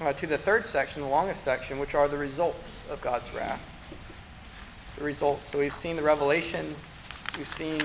uh, 0.00 0.12
to 0.14 0.26
the 0.26 0.38
third 0.38 0.64
section, 0.64 1.02
the 1.02 1.08
longest 1.08 1.42
section, 1.42 1.78
which 1.78 1.94
are 1.94 2.06
the 2.06 2.16
results 2.16 2.84
of 2.90 3.00
God's 3.00 3.34
wrath. 3.34 3.68
The 4.96 5.04
results. 5.04 5.48
So 5.48 5.58
we've 5.58 5.72
seen 5.72 5.96
the 5.96 6.02
revelation, 6.02 6.76
we've 7.36 7.48
seen 7.48 7.80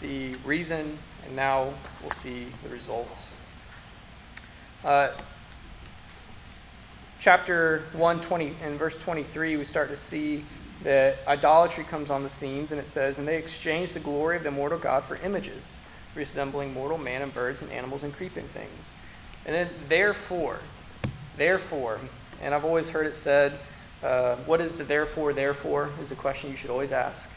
the 0.00 0.36
reason, 0.36 0.98
and 1.26 1.36
now 1.36 1.74
we'll 2.00 2.10
see 2.10 2.46
the 2.62 2.70
results. 2.70 3.36
Uh, 4.82 5.10
chapter 7.18 7.82
120 7.92 8.54
and 8.62 8.78
verse 8.78 8.96
23, 8.96 9.56
we 9.56 9.64
start 9.64 9.88
to 9.88 9.96
see 9.96 10.44
that 10.84 11.18
idolatry 11.26 11.82
comes 11.82 12.10
on 12.10 12.22
the 12.22 12.28
scenes, 12.28 12.70
and 12.70 12.80
it 12.80 12.86
says, 12.86 13.18
And 13.18 13.26
they 13.26 13.36
exchanged 13.36 13.94
the 13.94 14.00
glory 14.00 14.36
of 14.36 14.44
the 14.44 14.50
immortal 14.50 14.78
God 14.78 15.02
for 15.02 15.16
images, 15.16 15.80
resembling 16.14 16.72
mortal 16.72 16.98
man 16.98 17.22
and 17.22 17.34
birds 17.34 17.62
and 17.62 17.72
animals 17.72 18.04
and 18.04 18.14
creeping 18.14 18.46
things. 18.46 18.96
And 19.44 19.54
then, 19.54 19.68
therefore, 19.88 20.60
therefore, 21.36 22.00
and 22.40 22.54
I've 22.54 22.64
always 22.64 22.90
heard 22.90 23.06
it 23.06 23.16
said, 23.16 23.58
uh, 24.02 24.36
What 24.46 24.60
is 24.60 24.74
the 24.74 24.84
therefore, 24.84 25.32
therefore? 25.32 25.90
is 26.00 26.12
a 26.12 26.16
question 26.16 26.50
you 26.50 26.56
should 26.56 26.70
always 26.70 26.92
ask. 26.92 27.28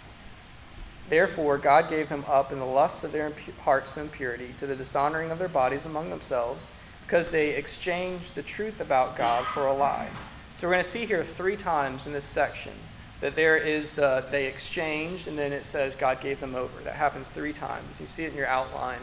Therefore, 1.10 1.58
God 1.58 1.90
gave 1.90 2.10
them 2.10 2.24
up 2.28 2.52
in 2.52 2.60
the 2.60 2.66
lusts 2.66 3.04
of 3.04 3.12
their 3.12 3.34
hearts 3.64 3.98
and 3.98 4.06
impurity 4.06 4.54
to 4.60 4.68
the 4.68 4.76
dishonoring 4.76 5.32
of 5.32 5.40
their 5.40 5.50
bodies 5.50 5.86
among 5.86 6.12
themselves, 6.12 6.72
because 7.12 7.28
they 7.28 7.50
exchanged 7.50 8.36
the 8.36 8.42
truth 8.42 8.80
about 8.80 9.18
God 9.18 9.44
for 9.48 9.68
a 9.68 9.74
lie. 9.74 10.08
So, 10.56 10.66
we're 10.66 10.76
going 10.76 10.84
to 10.86 10.90
see 10.90 11.06
here 11.06 11.26
three 11.26 11.58
times 11.58 12.08
in 12.08 12.14
this 12.14 12.24
section 12.24 12.72
that 13.20 13.36
there 13.36 13.58
is 13.58 13.92
the 13.92 14.24
they 14.32 14.46
exchanged 14.46 15.28
and 15.28 15.38
then 15.38 15.52
it 15.52 15.66
says 15.66 15.94
god 15.98 16.22
gave 16.22 16.40
them 16.40 16.56
over. 16.56 16.82
That 16.86 16.96
happens 16.96 17.28
three 17.28 17.52
times. 17.52 18.00
You 18.00 18.08
see 18.08 18.24
it 18.24 18.32
in 18.32 18.38
your 18.38 18.48
outline. 18.48 19.02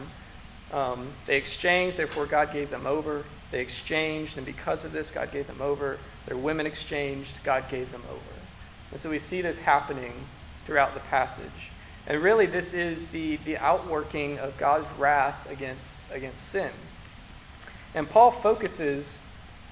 Um, 0.73 1.13
they 1.27 1.37
exchanged 1.37 1.97
therefore 1.97 2.25
god 2.25 2.51
gave 2.51 2.71
them 2.71 2.87
over. 2.87 3.25
They 3.51 3.61
exchanged 3.61 4.37
and 4.37 4.45
because 4.45 4.83
of 4.83 4.91
this 4.91 5.11
god 5.11 5.31
gave 5.31 5.45
them 5.45 5.61
over. 5.61 5.99
Their 6.25 6.37
women 6.37 6.65
exchanged 6.65 7.43
god 7.43 7.69
gave 7.69 7.91
them 7.91 8.03
over. 8.09 8.41
And 8.89 8.99
so 8.99 9.11
we 9.11 9.19
see 9.19 9.41
this 9.41 9.59
happening 9.59 10.25
throughout 10.65 10.95
the 10.95 10.99
passage. 11.01 11.69
And 12.07 12.23
really 12.23 12.47
this 12.47 12.73
is 12.73 13.09
the, 13.09 13.35
the 13.45 13.59
outworking 13.59 14.39
of 14.39 14.57
god's 14.57 14.87
wrath 14.97 15.47
against, 15.51 16.01
against 16.11 16.47
sin 16.47 16.71
and 17.93 18.09
paul 18.09 18.31
focuses 18.31 19.21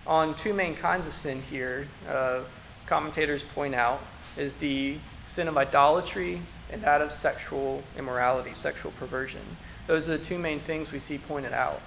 on 0.06 0.34
two 0.36 0.54
main 0.54 0.76
kinds 0.76 1.06
of 1.06 1.14
sin 1.14 1.42
here 1.42 1.88
uh, 2.10 2.42
commentators 2.86 3.44
point 3.44 3.76
out 3.76 4.02
is 4.38 4.56
the 4.56 4.98
sin 5.24 5.48
of 5.48 5.58
idolatry 5.58 6.42
and 6.72 6.82
that 6.84 7.02
of 7.02 7.12
sexual 7.12 7.84
immorality, 7.98 8.54
sexual 8.54 8.92
perversion. 8.94 9.42
Those 9.88 10.10
are 10.10 10.18
the 10.18 10.24
two 10.24 10.38
main 10.38 10.60
things 10.60 10.92
we 10.92 11.00
see 11.00 11.18
pointed 11.18 11.54
out. 11.54 11.82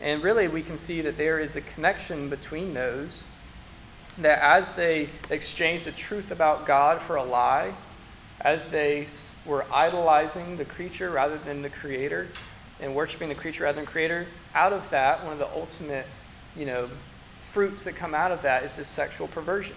And 0.00 0.22
really, 0.22 0.48
we 0.48 0.62
can 0.62 0.76
see 0.76 1.00
that 1.02 1.16
there 1.16 1.38
is 1.38 1.56
a 1.56 1.60
connection 1.60 2.28
between 2.28 2.74
those, 2.74 3.24
that 4.18 4.40
as 4.40 4.74
they 4.74 5.08
exchanged 5.30 5.84
the 5.84 5.92
truth 5.92 6.30
about 6.30 6.66
God 6.66 7.00
for 7.00 7.16
a 7.16 7.24
lie, 7.24 7.74
as 8.40 8.68
they 8.68 9.06
were 9.46 9.64
idolizing 9.72 10.56
the 10.56 10.64
creature 10.64 11.10
rather 11.10 11.38
than 11.38 11.62
the 11.62 11.70
creator, 11.70 12.28
and 12.80 12.94
worshiping 12.94 13.28
the 13.28 13.34
creature 13.34 13.64
rather 13.64 13.76
than 13.76 13.86
creator, 13.86 14.26
out 14.54 14.72
of 14.72 14.88
that, 14.90 15.24
one 15.24 15.32
of 15.32 15.38
the 15.38 15.50
ultimate, 15.54 16.06
you 16.54 16.66
know, 16.66 16.88
fruits 17.38 17.84
that 17.84 17.94
come 17.94 18.14
out 18.14 18.32
of 18.32 18.42
that 18.42 18.64
is 18.64 18.76
this 18.76 18.88
sexual 18.88 19.28
perversion. 19.28 19.76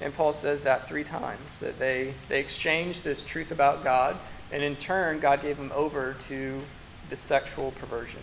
And 0.00 0.14
Paul 0.14 0.32
says 0.32 0.62
that 0.62 0.88
three 0.88 1.04
times 1.04 1.58
that 1.58 1.78
they, 1.78 2.14
they 2.28 2.38
exchanged 2.38 3.02
this 3.02 3.24
truth 3.24 3.50
about 3.50 3.82
God, 3.82 4.16
and 4.52 4.62
in 4.62 4.76
turn, 4.76 5.18
God 5.18 5.42
gave 5.42 5.56
them 5.56 5.72
over 5.74 6.14
to 6.28 6.62
the 7.08 7.16
sexual 7.16 7.72
perversion. 7.72 8.22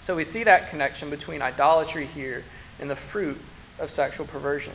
So 0.00 0.16
we 0.16 0.24
see 0.24 0.44
that 0.44 0.70
connection 0.70 1.10
between 1.10 1.42
idolatry 1.42 2.06
here 2.06 2.44
and 2.80 2.90
the 2.90 2.96
fruit 2.96 3.40
of 3.78 3.90
sexual 3.90 4.26
perversion. 4.26 4.74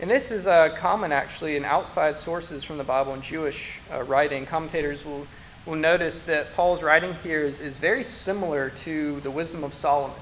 And 0.00 0.10
this 0.10 0.30
is 0.30 0.46
uh, 0.46 0.70
common 0.76 1.10
actually 1.10 1.56
in 1.56 1.64
outside 1.64 2.16
sources 2.16 2.64
from 2.64 2.78
the 2.78 2.84
Bible 2.84 3.12
and 3.12 3.22
Jewish 3.22 3.80
uh, 3.92 4.02
writing. 4.02 4.46
Commentators 4.46 5.04
will, 5.04 5.26
will 5.68 5.76
notice 5.76 6.22
that 6.22 6.54
Paul's 6.54 6.82
writing 6.82 7.12
here 7.12 7.44
is, 7.44 7.60
is 7.60 7.78
very 7.78 8.02
similar 8.02 8.70
to 8.70 9.20
the 9.20 9.30
wisdom 9.30 9.62
of 9.62 9.74
Solomon 9.74 10.16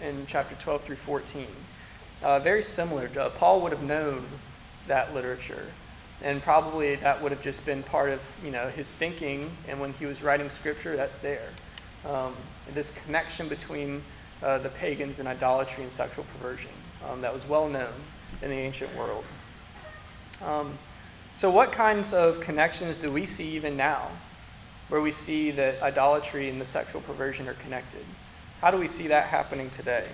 in, 0.00 0.06
in 0.06 0.26
chapter 0.26 0.54
12 0.54 0.84
through 0.84 0.96
14. 0.96 1.46
Uh, 2.22 2.38
very 2.38 2.62
similar. 2.62 3.10
Uh, 3.18 3.28
Paul 3.28 3.60
would 3.60 3.72
have 3.72 3.82
known 3.82 4.26
that 4.88 5.12
literature. 5.12 5.66
And 6.22 6.40
probably 6.40 6.96
that 6.96 7.22
would 7.22 7.30
have 7.30 7.42
just 7.42 7.66
been 7.66 7.82
part 7.82 8.08
of 8.08 8.22
you 8.42 8.50
know, 8.50 8.70
his 8.70 8.90
thinking. 8.90 9.54
And 9.68 9.80
when 9.80 9.92
he 9.92 10.06
was 10.06 10.22
writing 10.22 10.48
scripture, 10.48 10.96
that's 10.96 11.18
there. 11.18 11.50
Um, 12.06 12.34
this 12.72 12.90
connection 12.90 13.50
between 13.50 14.02
uh, 14.42 14.56
the 14.58 14.70
pagans 14.70 15.18
and 15.18 15.28
idolatry 15.28 15.82
and 15.82 15.92
sexual 15.92 16.24
perversion 16.32 16.70
um, 17.06 17.20
that 17.20 17.34
was 17.34 17.46
well 17.46 17.68
known 17.68 17.92
in 18.40 18.48
the 18.48 18.56
ancient 18.56 18.96
world. 18.96 19.24
Um, 20.42 20.78
so, 21.34 21.50
what 21.50 21.70
kinds 21.70 22.14
of 22.14 22.40
connections 22.40 22.96
do 22.96 23.10
we 23.10 23.26
see 23.26 23.48
even 23.50 23.76
now 23.76 24.10
where 24.88 25.00
we 25.00 25.10
see 25.10 25.50
that 25.50 25.82
idolatry 25.82 26.48
and 26.48 26.60
the 26.60 26.64
sexual 26.64 27.00
perversion 27.00 27.48
are 27.48 27.54
connected? 27.54 28.04
How 28.60 28.70
do 28.70 28.78
we 28.78 28.86
see 28.86 29.08
that 29.08 29.26
happening 29.26 29.68
today? 29.70 30.06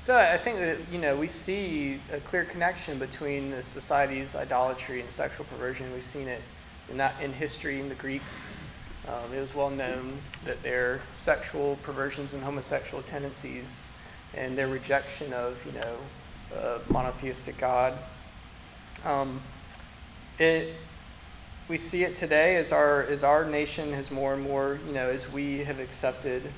So 0.00 0.16
I 0.16 0.38
think 0.38 0.60
that 0.60 0.78
you 0.90 0.98
know 0.98 1.14
we 1.14 1.26
see 1.26 2.00
a 2.10 2.20
clear 2.20 2.46
connection 2.46 2.98
between 2.98 3.50
the 3.50 3.60
society's 3.60 4.34
idolatry 4.34 5.02
and 5.02 5.12
sexual 5.12 5.44
perversion. 5.44 5.92
We've 5.92 6.02
seen 6.02 6.26
it 6.26 6.40
in 6.88 6.96
that 6.96 7.20
in 7.20 7.34
history 7.34 7.80
in 7.80 7.90
the 7.90 7.94
Greeks. 7.94 8.48
Um, 9.06 9.30
it 9.30 9.38
was 9.38 9.54
well 9.54 9.68
known 9.68 10.22
that 10.46 10.62
their 10.62 11.02
sexual 11.12 11.76
perversions 11.82 12.32
and 12.32 12.42
homosexual 12.42 13.02
tendencies 13.02 13.82
and 14.32 14.56
their 14.56 14.68
rejection 14.68 15.34
of 15.34 15.62
you 15.66 15.72
know 15.72 15.96
a 16.56 16.80
monotheistic 16.90 17.58
God. 17.58 17.98
Um, 19.04 19.42
it 20.38 20.76
we 21.68 21.76
see 21.76 22.04
it 22.04 22.14
today 22.14 22.56
as 22.56 22.72
our 22.72 23.02
as 23.02 23.22
our 23.22 23.44
nation 23.44 23.92
has 23.92 24.10
more 24.10 24.32
and 24.32 24.42
more 24.42 24.80
you 24.86 24.94
know 24.94 25.10
as 25.10 25.30
we 25.30 25.58
have 25.58 25.78
accepted 25.78 26.50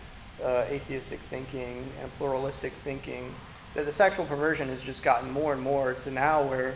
uh, 0.42 0.64
atheistic 0.68 1.20
thinking 1.20 1.90
and 2.00 2.12
pluralistic 2.14 2.72
thinking 2.72 3.34
that 3.74 3.86
the 3.86 3.92
sexual 3.92 4.24
perversion 4.26 4.68
has 4.68 4.82
just 4.82 5.02
gotten 5.02 5.30
more 5.30 5.52
and 5.52 5.62
more 5.62 5.94
to 5.94 6.10
now 6.10 6.42
where 6.42 6.74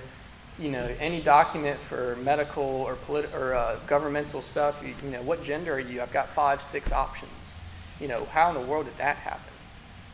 you 0.58 0.70
know 0.70 0.88
any 0.98 1.20
document 1.20 1.78
for 1.80 2.16
medical 2.16 2.62
or 2.62 2.96
polit- 2.96 3.32
or 3.34 3.54
uh, 3.54 3.78
governmental 3.86 4.40
stuff 4.40 4.82
you, 4.82 4.94
you 5.04 5.10
know 5.10 5.22
what 5.22 5.42
gender 5.42 5.74
are 5.74 5.80
you? 5.80 6.00
I've 6.00 6.12
got 6.12 6.30
five 6.30 6.62
six 6.62 6.92
options. 6.92 7.58
You 8.00 8.08
know 8.08 8.26
how 8.26 8.48
in 8.48 8.54
the 8.54 8.66
world 8.66 8.86
did 8.86 8.96
that 8.98 9.16
happen? 9.16 9.52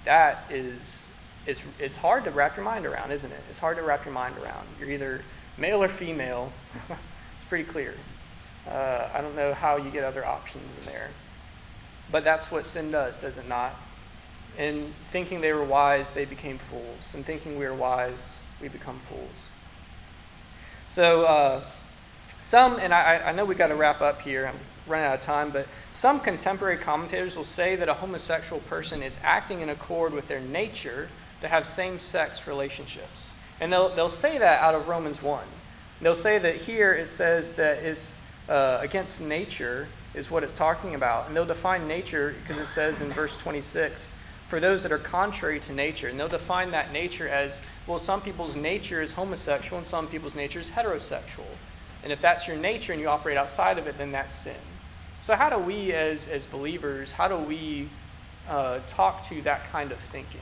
That 0.04 0.44
is 0.50 1.06
it's, 1.46 1.62
it's 1.78 1.96
hard 1.96 2.24
to 2.24 2.30
wrap 2.30 2.56
your 2.56 2.64
mind 2.64 2.86
around 2.86 3.12
isn't 3.12 3.30
it? 3.30 3.40
It's 3.50 3.58
hard 3.58 3.76
to 3.76 3.82
wrap 3.82 4.04
your 4.04 4.14
mind 4.14 4.36
around. 4.38 4.66
You're 4.78 4.90
either 4.90 5.22
male 5.56 5.82
or 5.82 5.88
female. 5.88 6.52
It's 7.34 7.48
pretty 7.48 7.64
clear. 7.64 7.96
Uh, 8.68 9.08
i 9.12 9.20
don't 9.20 9.34
know 9.34 9.52
how 9.52 9.76
you 9.76 9.90
get 9.90 10.04
other 10.04 10.24
options 10.24 10.76
in 10.76 10.84
there 10.84 11.10
but 12.12 12.22
that's 12.22 12.50
what 12.50 12.66
sin 12.66 12.90
does, 12.90 13.18
does 13.18 13.38
it 13.38 13.48
not? 13.48 13.74
In 14.58 14.92
thinking 15.08 15.40
they 15.40 15.52
were 15.52 15.64
wise, 15.64 16.10
they 16.10 16.26
became 16.26 16.58
fools. 16.58 17.14
In 17.14 17.24
thinking 17.24 17.58
we 17.58 17.64
are 17.64 17.74
wise, 17.74 18.40
we 18.60 18.68
become 18.68 18.98
fools. 18.98 19.48
So, 20.88 21.22
uh, 21.24 21.62
some, 22.40 22.76
and 22.78 22.92
I, 22.92 23.18
I 23.18 23.32
know 23.32 23.46
we 23.46 23.54
got 23.54 23.68
to 23.68 23.74
wrap 23.74 24.02
up 24.02 24.20
here, 24.20 24.46
I'm 24.46 24.60
running 24.86 25.06
out 25.06 25.14
of 25.14 25.20
time, 25.22 25.50
but 25.50 25.66
some 25.90 26.20
contemporary 26.20 26.76
commentators 26.76 27.36
will 27.36 27.44
say 27.44 27.76
that 27.76 27.88
a 27.88 27.94
homosexual 27.94 28.60
person 28.62 29.02
is 29.02 29.16
acting 29.22 29.60
in 29.60 29.70
accord 29.70 30.12
with 30.12 30.28
their 30.28 30.40
nature 30.40 31.08
to 31.40 31.48
have 31.48 31.66
same 31.66 31.98
sex 31.98 32.46
relationships. 32.46 33.32
And 33.58 33.72
they'll, 33.72 33.94
they'll 33.94 34.08
say 34.08 34.38
that 34.38 34.60
out 34.60 34.74
of 34.74 34.88
Romans 34.88 35.22
1. 35.22 35.44
They'll 36.02 36.14
say 36.14 36.38
that 36.38 36.56
here 36.56 36.92
it 36.92 37.08
says 37.08 37.54
that 37.54 37.78
it's 37.78 38.18
uh, 38.48 38.78
against 38.80 39.20
nature 39.20 39.88
is 40.14 40.30
what 40.30 40.42
it's 40.42 40.52
talking 40.52 40.94
about. 40.94 41.26
And 41.26 41.36
they'll 41.36 41.46
define 41.46 41.88
nature 41.88 42.34
because 42.42 42.58
it 42.58 42.68
says 42.68 43.00
in 43.00 43.12
verse 43.12 43.36
26 43.36 44.12
for 44.52 44.60
those 44.60 44.82
that 44.82 44.92
are 44.92 44.98
contrary 44.98 45.58
to 45.60 45.72
nature. 45.72 46.08
And 46.08 46.20
they'll 46.20 46.28
define 46.28 46.72
that 46.72 46.92
nature 46.92 47.26
as 47.26 47.62
well, 47.86 47.98
some 47.98 48.20
people's 48.20 48.54
nature 48.54 49.00
is 49.00 49.12
homosexual 49.12 49.78
and 49.78 49.86
some 49.86 50.08
people's 50.08 50.34
nature 50.34 50.60
is 50.60 50.70
heterosexual. 50.72 51.56
And 52.02 52.12
if 52.12 52.20
that's 52.20 52.46
your 52.46 52.56
nature 52.56 52.92
and 52.92 53.00
you 53.00 53.08
operate 53.08 53.38
outside 53.38 53.78
of 53.78 53.86
it, 53.86 53.96
then 53.96 54.12
that's 54.12 54.34
sin. 54.34 54.56
So, 55.20 55.36
how 55.36 55.48
do 55.48 55.56
we 55.56 55.92
as, 55.92 56.28
as 56.28 56.46
believers, 56.46 57.12
how 57.12 57.28
do 57.28 57.36
we 57.36 57.88
uh, 58.48 58.80
talk 58.86 59.22
to 59.28 59.40
that 59.42 59.70
kind 59.70 59.92
of 59.92 59.98
thinking? 59.98 60.40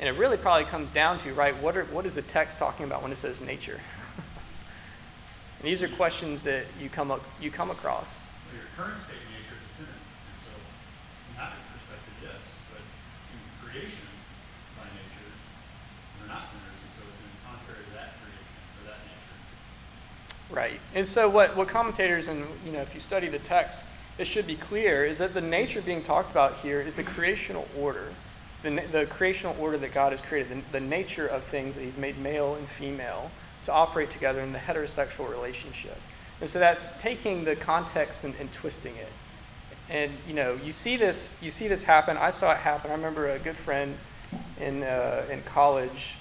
And 0.00 0.08
it 0.08 0.18
really 0.18 0.36
probably 0.36 0.66
comes 0.66 0.90
down 0.90 1.18
to, 1.18 1.34
right, 1.34 1.60
what, 1.60 1.76
are, 1.76 1.84
what 1.86 2.06
is 2.06 2.14
the 2.14 2.22
text 2.22 2.58
talking 2.58 2.84
about 2.84 3.02
when 3.02 3.10
it 3.10 3.16
says 3.16 3.40
nature? 3.40 3.80
and 5.58 5.66
these 5.68 5.82
are 5.82 5.88
questions 5.88 6.44
that 6.44 6.66
you 6.80 6.88
come, 6.88 7.10
up, 7.10 7.22
you 7.40 7.50
come 7.50 7.70
across. 7.70 8.26
Your 8.54 8.64
current 8.76 9.00
state 9.02 9.20
nature 9.28 9.56
is 9.58 9.64
a 9.68 9.72
sinner, 9.84 9.98
and 9.98 10.36
so 10.40 10.52
from 10.54 11.34
that 11.36 11.52
perspective, 11.68 12.14
yes, 12.22 12.40
but 12.72 12.80
in 13.32 13.38
creation, 13.60 14.08
by 14.78 14.88
nature, 14.96 15.30
they're 16.18 16.32
not 16.32 16.48
sinners, 16.48 16.78
and 16.80 16.92
so 16.96 17.02
it's 17.10 17.20
in 17.20 17.28
contrary 17.44 17.84
to 17.84 17.92
that 17.92 18.16
creation, 18.22 18.48
or 18.80 18.82
that 18.88 19.00
nature. 19.04 19.36
Right. 20.48 20.80
And 20.94 21.06
so 21.06 21.28
what, 21.28 21.56
what 21.56 21.68
commentators 21.68 22.28
and 22.28 22.46
you 22.64 22.72
know 22.72 22.80
if 22.80 22.94
you 22.94 23.00
study 23.00 23.28
the 23.28 23.38
text, 23.38 23.92
it 24.16 24.26
should 24.26 24.46
be 24.46 24.56
clear 24.56 25.04
is 25.04 25.18
that 25.18 25.34
the 25.34 25.40
nature 25.40 25.80
being 25.80 26.02
talked 26.02 26.30
about 26.30 26.58
here 26.58 26.80
is 26.80 26.94
the 26.94 27.04
creational 27.04 27.68
order. 27.76 28.14
The, 28.62 28.82
the 28.90 29.06
creational 29.06 29.54
order 29.60 29.78
that 29.78 29.94
God 29.94 30.10
has 30.10 30.20
created, 30.20 30.50
the, 30.50 30.80
the 30.80 30.84
nature 30.84 31.26
of 31.26 31.44
things 31.44 31.76
that 31.76 31.84
He's 31.84 31.96
made 31.96 32.18
male 32.18 32.56
and 32.56 32.68
female 32.68 33.30
to 33.62 33.72
operate 33.72 34.10
together 34.10 34.40
in 34.40 34.52
the 34.52 34.58
heterosexual 34.58 35.30
relationship. 35.30 35.98
And 36.40 36.48
so 36.48 36.58
that's 36.58 36.90
taking 37.02 37.44
the 37.44 37.56
context 37.56 38.24
and, 38.24 38.34
and 38.38 38.52
twisting 38.52 38.94
it. 38.96 39.12
and 39.88 40.12
you 40.26 40.34
know, 40.34 40.58
you 40.62 40.72
see 40.72 40.96
this, 40.96 41.34
you 41.40 41.50
see 41.50 41.68
this 41.68 41.84
happen. 41.84 42.16
I 42.16 42.30
saw 42.30 42.52
it 42.52 42.58
happen. 42.58 42.90
I 42.90 42.94
remember 42.94 43.28
a 43.28 43.38
good 43.38 43.56
friend 43.56 43.96
in 44.60 44.82
uh, 44.82 45.26
in 45.30 45.42
college 45.42 46.16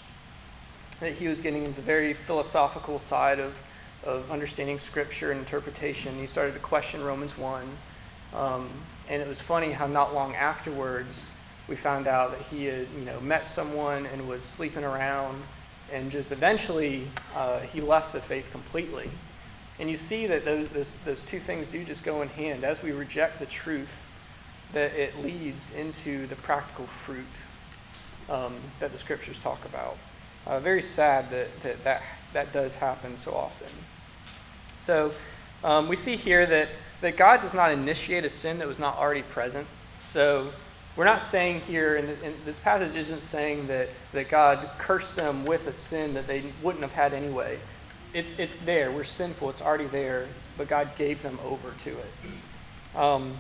that 0.99 1.13
he 1.13 1.27
was 1.27 1.41
getting 1.41 1.63
into 1.65 1.75
the 1.75 1.85
very 1.85 2.13
philosophical 2.13 2.99
side 2.99 3.39
of 3.39 3.59
of 4.03 4.31
understanding 4.31 4.79
scripture 4.79 5.31
and 5.31 5.39
interpretation. 5.39 6.17
He 6.17 6.27
started 6.27 6.53
to 6.53 6.59
question 6.59 7.03
Romans 7.03 7.37
one, 7.37 7.77
um, 8.33 8.69
and 9.09 9.21
it 9.21 9.27
was 9.27 9.41
funny 9.41 9.71
how 9.71 9.87
not 9.87 10.13
long 10.13 10.35
afterwards 10.35 11.29
we 11.67 11.75
found 11.75 12.07
out 12.07 12.31
that 12.31 12.41
he 12.47 12.65
had 12.65 12.87
you 12.97 13.05
know 13.05 13.19
met 13.19 13.45
someone 13.45 14.05
and 14.05 14.27
was 14.27 14.43
sleeping 14.43 14.85
around, 14.85 15.43
and 15.91 16.09
just 16.09 16.31
eventually 16.31 17.09
uh, 17.35 17.59
he 17.59 17.81
left 17.81 18.13
the 18.13 18.21
faith 18.21 18.49
completely. 18.51 19.09
And 19.79 19.89
you 19.89 19.97
see 19.97 20.25
that 20.27 20.43
those, 20.43 20.69
those, 20.69 20.93
those 21.05 21.23
two 21.23 21.39
things 21.39 21.67
do 21.67 21.83
just 21.83 22.03
go 22.03 22.21
in 22.21 22.29
hand. 22.29 22.63
As 22.63 22.81
we 22.81 22.91
reject 22.91 23.39
the 23.39 23.45
truth, 23.45 24.07
that 24.73 24.93
it 24.93 25.23
leads 25.23 25.73
into 25.73 26.27
the 26.27 26.35
practical 26.35 26.87
fruit 26.87 27.25
um, 28.29 28.55
that 28.79 28.91
the 28.91 28.97
scriptures 28.97 29.39
talk 29.39 29.63
about. 29.65 29.97
Uh, 30.45 30.59
very 30.59 30.81
sad 30.81 31.29
that, 31.29 31.61
that, 31.61 31.83
that 31.83 32.01
that 32.33 32.51
does 32.51 32.75
happen 32.75 33.17
so 33.17 33.33
often. 33.33 33.67
So 34.77 35.13
um, 35.63 35.87
we 35.87 35.95
see 35.95 36.15
here 36.15 36.45
that, 36.45 36.69
that 37.01 37.17
God 37.17 37.41
does 37.41 37.53
not 37.53 37.71
initiate 37.71 38.25
a 38.25 38.29
sin 38.29 38.59
that 38.59 38.67
was 38.67 38.79
not 38.79 38.97
already 38.97 39.23
present. 39.23 39.67
So 40.05 40.51
we're 40.95 41.05
not 41.05 41.21
saying 41.21 41.61
here, 41.61 41.95
and 41.95 42.35
this 42.45 42.59
passage 42.59 42.95
isn't 42.95 43.21
saying 43.21 43.67
that, 43.67 43.89
that 44.13 44.29
God 44.29 44.69
cursed 44.77 45.15
them 45.15 45.45
with 45.45 45.67
a 45.67 45.73
sin 45.73 46.13
that 46.13 46.27
they 46.27 46.53
wouldn't 46.61 46.83
have 46.83 46.93
had 46.93 47.13
anyway 47.13 47.59
it's, 48.17 48.39
it's 48.39 48.57
there. 48.57 48.91
We're 48.91 49.03
sinful. 49.03 49.51
It's 49.51 49.61
already 49.61 49.85
there. 49.85 50.27
But 50.57 50.67
God 50.67 50.95
gave 50.95 51.21
them 51.21 51.39
over 51.45 51.71
to 51.71 51.89
it. 51.91 52.97
Um, 52.97 53.37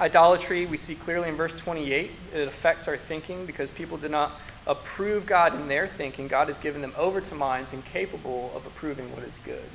idolatry, 0.00 0.64
we 0.64 0.78
see 0.78 0.94
clearly 0.94 1.28
in 1.28 1.36
verse 1.36 1.52
28, 1.52 2.10
it 2.34 2.48
affects 2.48 2.88
our 2.88 2.96
thinking 2.96 3.44
because 3.44 3.70
people 3.70 3.98
did 3.98 4.10
not 4.10 4.40
approve 4.66 5.26
God 5.26 5.54
in 5.54 5.68
their 5.68 5.86
thinking. 5.86 6.28
God 6.28 6.48
has 6.48 6.58
given 6.58 6.80
them 6.80 6.94
over 6.96 7.20
to 7.20 7.34
minds 7.34 7.74
incapable 7.74 8.50
of 8.54 8.64
approving 8.64 9.12
what 9.14 9.22
is 9.22 9.38
good. 9.38 9.68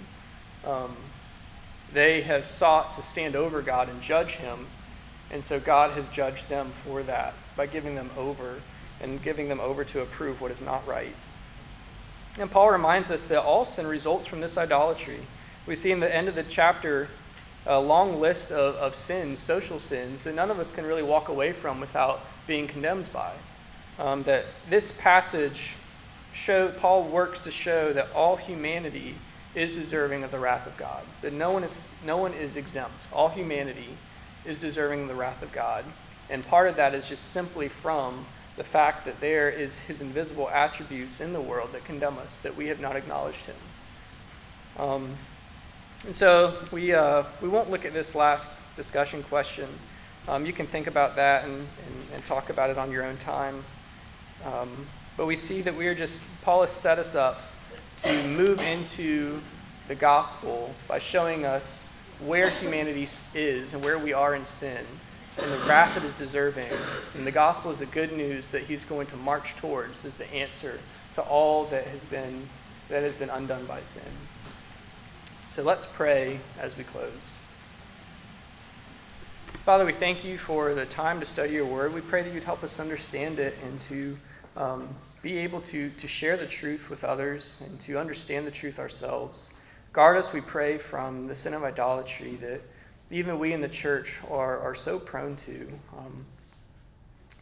Um, 0.65 0.95
they 1.93 2.21
have 2.21 2.45
sought 2.45 2.93
to 2.93 3.03
stand 3.03 3.35
over 3.35 3.61
God 3.61 3.89
and 3.89 4.01
judge 4.01 4.33
Him, 4.33 4.67
and 5.29 5.43
so 5.43 5.59
God 5.59 5.91
has 5.91 6.07
judged 6.09 6.49
them 6.49 6.71
for 6.71 7.03
that 7.03 7.35
by 7.55 7.67
giving 7.67 7.93
them 7.93 8.09
over 8.17 8.61
and 8.99 9.21
giving 9.21 9.49
them 9.49 9.59
over 9.59 9.83
to 9.83 10.01
approve 10.01 10.41
what 10.41 10.51
is 10.51 10.61
not 10.63 10.87
right. 10.87 11.15
And 12.39 12.51
Paul 12.51 12.69
reminds 12.69 13.11
us 13.11 13.25
that 13.25 13.41
all 13.41 13.63
sin 13.63 13.87
results 13.87 14.27
from 14.27 14.41
this 14.41 14.57
idolatry. 14.57 15.21
We 15.65 15.75
see 15.75 15.91
in 15.91 16.01
the 16.01 16.13
end 16.13 16.27
of 16.27 16.35
the 16.35 16.43
chapter 16.43 17.09
a 17.65 17.79
long 17.79 18.19
list 18.19 18.51
of, 18.51 18.75
of 18.75 18.93
sins, 18.93 19.39
social 19.39 19.79
sins, 19.79 20.23
that 20.23 20.35
none 20.35 20.51
of 20.51 20.59
us 20.59 20.71
can 20.71 20.85
really 20.85 21.01
walk 21.01 21.29
away 21.29 21.53
from 21.53 21.79
without 21.79 22.21
being 22.45 22.67
condemned 22.67 23.11
by. 23.11 23.33
Um, 23.97 24.23
that 24.23 24.45
this 24.69 24.91
passage 24.91 25.77
show 26.33 26.69
Paul 26.69 27.03
works 27.03 27.39
to 27.39 27.51
show 27.51 27.93
that 27.93 28.11
all 28.11 28.35
humanity 28.35 29.15
is 29.55 29.71
deserving 29.71 30.23
of 30.23 30.31
the 30.31 30.39
wrath 30.39 30.67
of 30.67 30.75
God. 30.75 31.03
That 31.21 31.31
no 31.31 31.51
one 31.51 31.63
is 31.63 31.79
no 32.05 32.17
one 32.17 32.33
is 32.33 32.57
exempt. 32.57 33.07
All 33.13 33.29
humanity 33.29 33.97
is 34.43 34.59
deserving 34.59 35.03
of 35.03 35.07
the 35.07 35.15
wrath 35.15 35.41
of 35.41 35.53
God. 35.53 35.85
And 36.29 36.45
part 36.45 36.67
of 36.67 36.75
that 36.75 36.93
is 36.93 37.07
just 37.07 37.31
simply 37.31 37.69
from 37.69 38.25
the 38.57 38.63
fact 38.63 39.05
that 39.05 39.19
there 39.19 39.49
is 39.49 39.79
his 39.79 40.01
invisible 40.01 40.49
attributes 40.49 41.19
in 41.19 41.33
the 41.33 41.41
world 41.41 41.71
that 41.73 41.83
condemn 41.83 42.17
us, 42.17 42.39
that 42.39 42.55
we 42.55 42.67
have 42.67 42.79
not 42.79 42.95
acknowledged 42.95 43.45
him. 43.45 43.55
Um, 44.77 45.15
and 46.05 46.15
so 46.15 46.65
we, 46.71 46.93
uh, 46.93 47.23
we 47.41 47.49
won't 47.49 47.69
look 47.69 47.85
at 47.85 47.93
this 47.93 48.15
last 48.15 48.61
discussion 48.75 49.23
question. 49.23 49.67
Um, 50.27 50.45
you 50.45 50.53
can 50.53 50.67
think 50.67 50.87
about 50.87 51.15
that 51.17 51.43
and, 51.45 51.53
and, 51.53 52.07
and, 52.13 52.25
talk 52.25 52.49
about 52.49 52.69
it 52.69 52.77
on 52.77 52.91
your 52.91 53.03
own 53.03 53.17
time. 53.17 53.63
Um, 54.43 54.87
but 55.17 55.25
we 55.27 55.35
see 55.35 55.61
that 55.61 55.75
we 55.75 55.87
are 55.87 55.95
just, 55.95 56.23
Paul 56.41 56.61
has 56.61 56.71
set 56.71 56.97
us 56.97 57.13
up 57.13 57.41
to 57.97 58.27
move 58.27 58.59
into 58.59 59.41
the 59.87 59.95
gospel 59.95 60.73
by 60.87 60.99
showing 60.99 61.45
us 61.45 61.85
where 62.19 62.49
humanity 62.49 63.07
is 63.33 63.73
and 63.73 63.83
where 63.83 63.99
we 63.99 64.13
are 64.13 64.35
in 64.35 64.45
sin 64.45 64.85
and 65.37 65.51
the 65.51 65.57
wrath 65.65 65.97
it 65.97 66.03
is 66.03 66.13
deserving. 66.13 66.71
And 67.15 67.25
the 67.25 67.31
gospel 67.31 67.71
is 67.71 67.77
the 67.77 67.85
good 67.85 68.13
news 68.13 68.49
that 68.49 68.63
he's 68.63 68.85
going 68.85 69.07
to 69.07 69.17
march 69.17 69.55
towards 69.55 70.05
as 70.05 70.17
the 70.17 70.31
answer 70.33 70.79
to 71.13 71.21
all 71.21 71.65
that 71.65 71.87
has 71.87 72.05
been 72.05 72.49
that 72.89 73.03
has 73.03 73.15
been 73.15 73.29
undone 73.29 73.65
by 73.65 73.81
sin. 73.81 74.03
So 75.47 75.63
let's 75.63 75.87
pray 75.87 76.39
as 76.59 76.77
we 76.77 76.83
close. 76.83 77.37
Father, 79.63 79.85
we 79.85 79.93
thank 79.93 80.23
you 80.23 80.37
for 80.37 80.75
the 80.75 80.85
time 80.85 81.19
to 81.19 81.25
study 81.25 81.53
your 81.53 81.65
word. 81.65 81.93
We 81.93 82.01
pray 82.01 82.21
that 82.21 82.31
you'd 82.31 82.43
help 82.43 82.63
us 82.63 82.79
understand 82.79 83.39
it 83.39 83.55
and 83.63 83.81
to 83.81 84.17
um, 84.55 84.89
be 85.23 85.37
able 85.37 85.61
to, 85.61 85.89
to 85.89 86.07
share 86.07 86.37
the 86.37 86.45
truth 86.45 86.89
with 86.91 87.03
others 87.03 87.59
and 87.65 87.79
to 87.79 87.97
understand 87.97 88.45
the 88.45 88.51
truth 88.51 88.77
ourselves. 88.77 89.49
Guard 89.91 90.17
us, 90.17 90.31
we 90.31 90.41
pray, 90.41 90.77
from 90.77 91.27
the 91.27 91.33
sin 91.33 91.55
of 91.55 91.63
idolatry 91.63 92.35
that 92.41 92.61
even 93.15 93.39
we 93.39 93.53
in 93.53 93.61
the 93.61 93.69
church 93.69 94.19
are, 94.29 94.59
are 94.59 94.75
so 94.75 94.99
prone 94.99 95.37
to. 95.37 95.71
Um, 95.97 96.25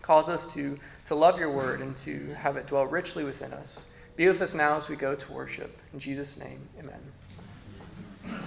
cause 0.04 0.30
us 0.30 0.54
to, 0.54 0.78
to 1.06 1.16
love 1.16 1.40
your 1.40 1.50
word 1.50 1.82
and 1.82 1.98
to 1.98 2.36
have 2.36 2.58
it 2.58 2.68
dwell 2.68 2.86
richly 2.86 3.24
within 3.24 3.52
us. 3.54 3.88
Be 4.16 4.28
with 4.28 4.40
us 4.40 4.54
now 4.54 4.76
as 4.76 4.88
we 4.88 4.96
go 4.96 5.16
to 5.16 5.32
worship. 5.32 5.76
In 5.92 5.98
Jesus' 5.98 6.38
name, 6.38 6.70
amen. 6.78 8.44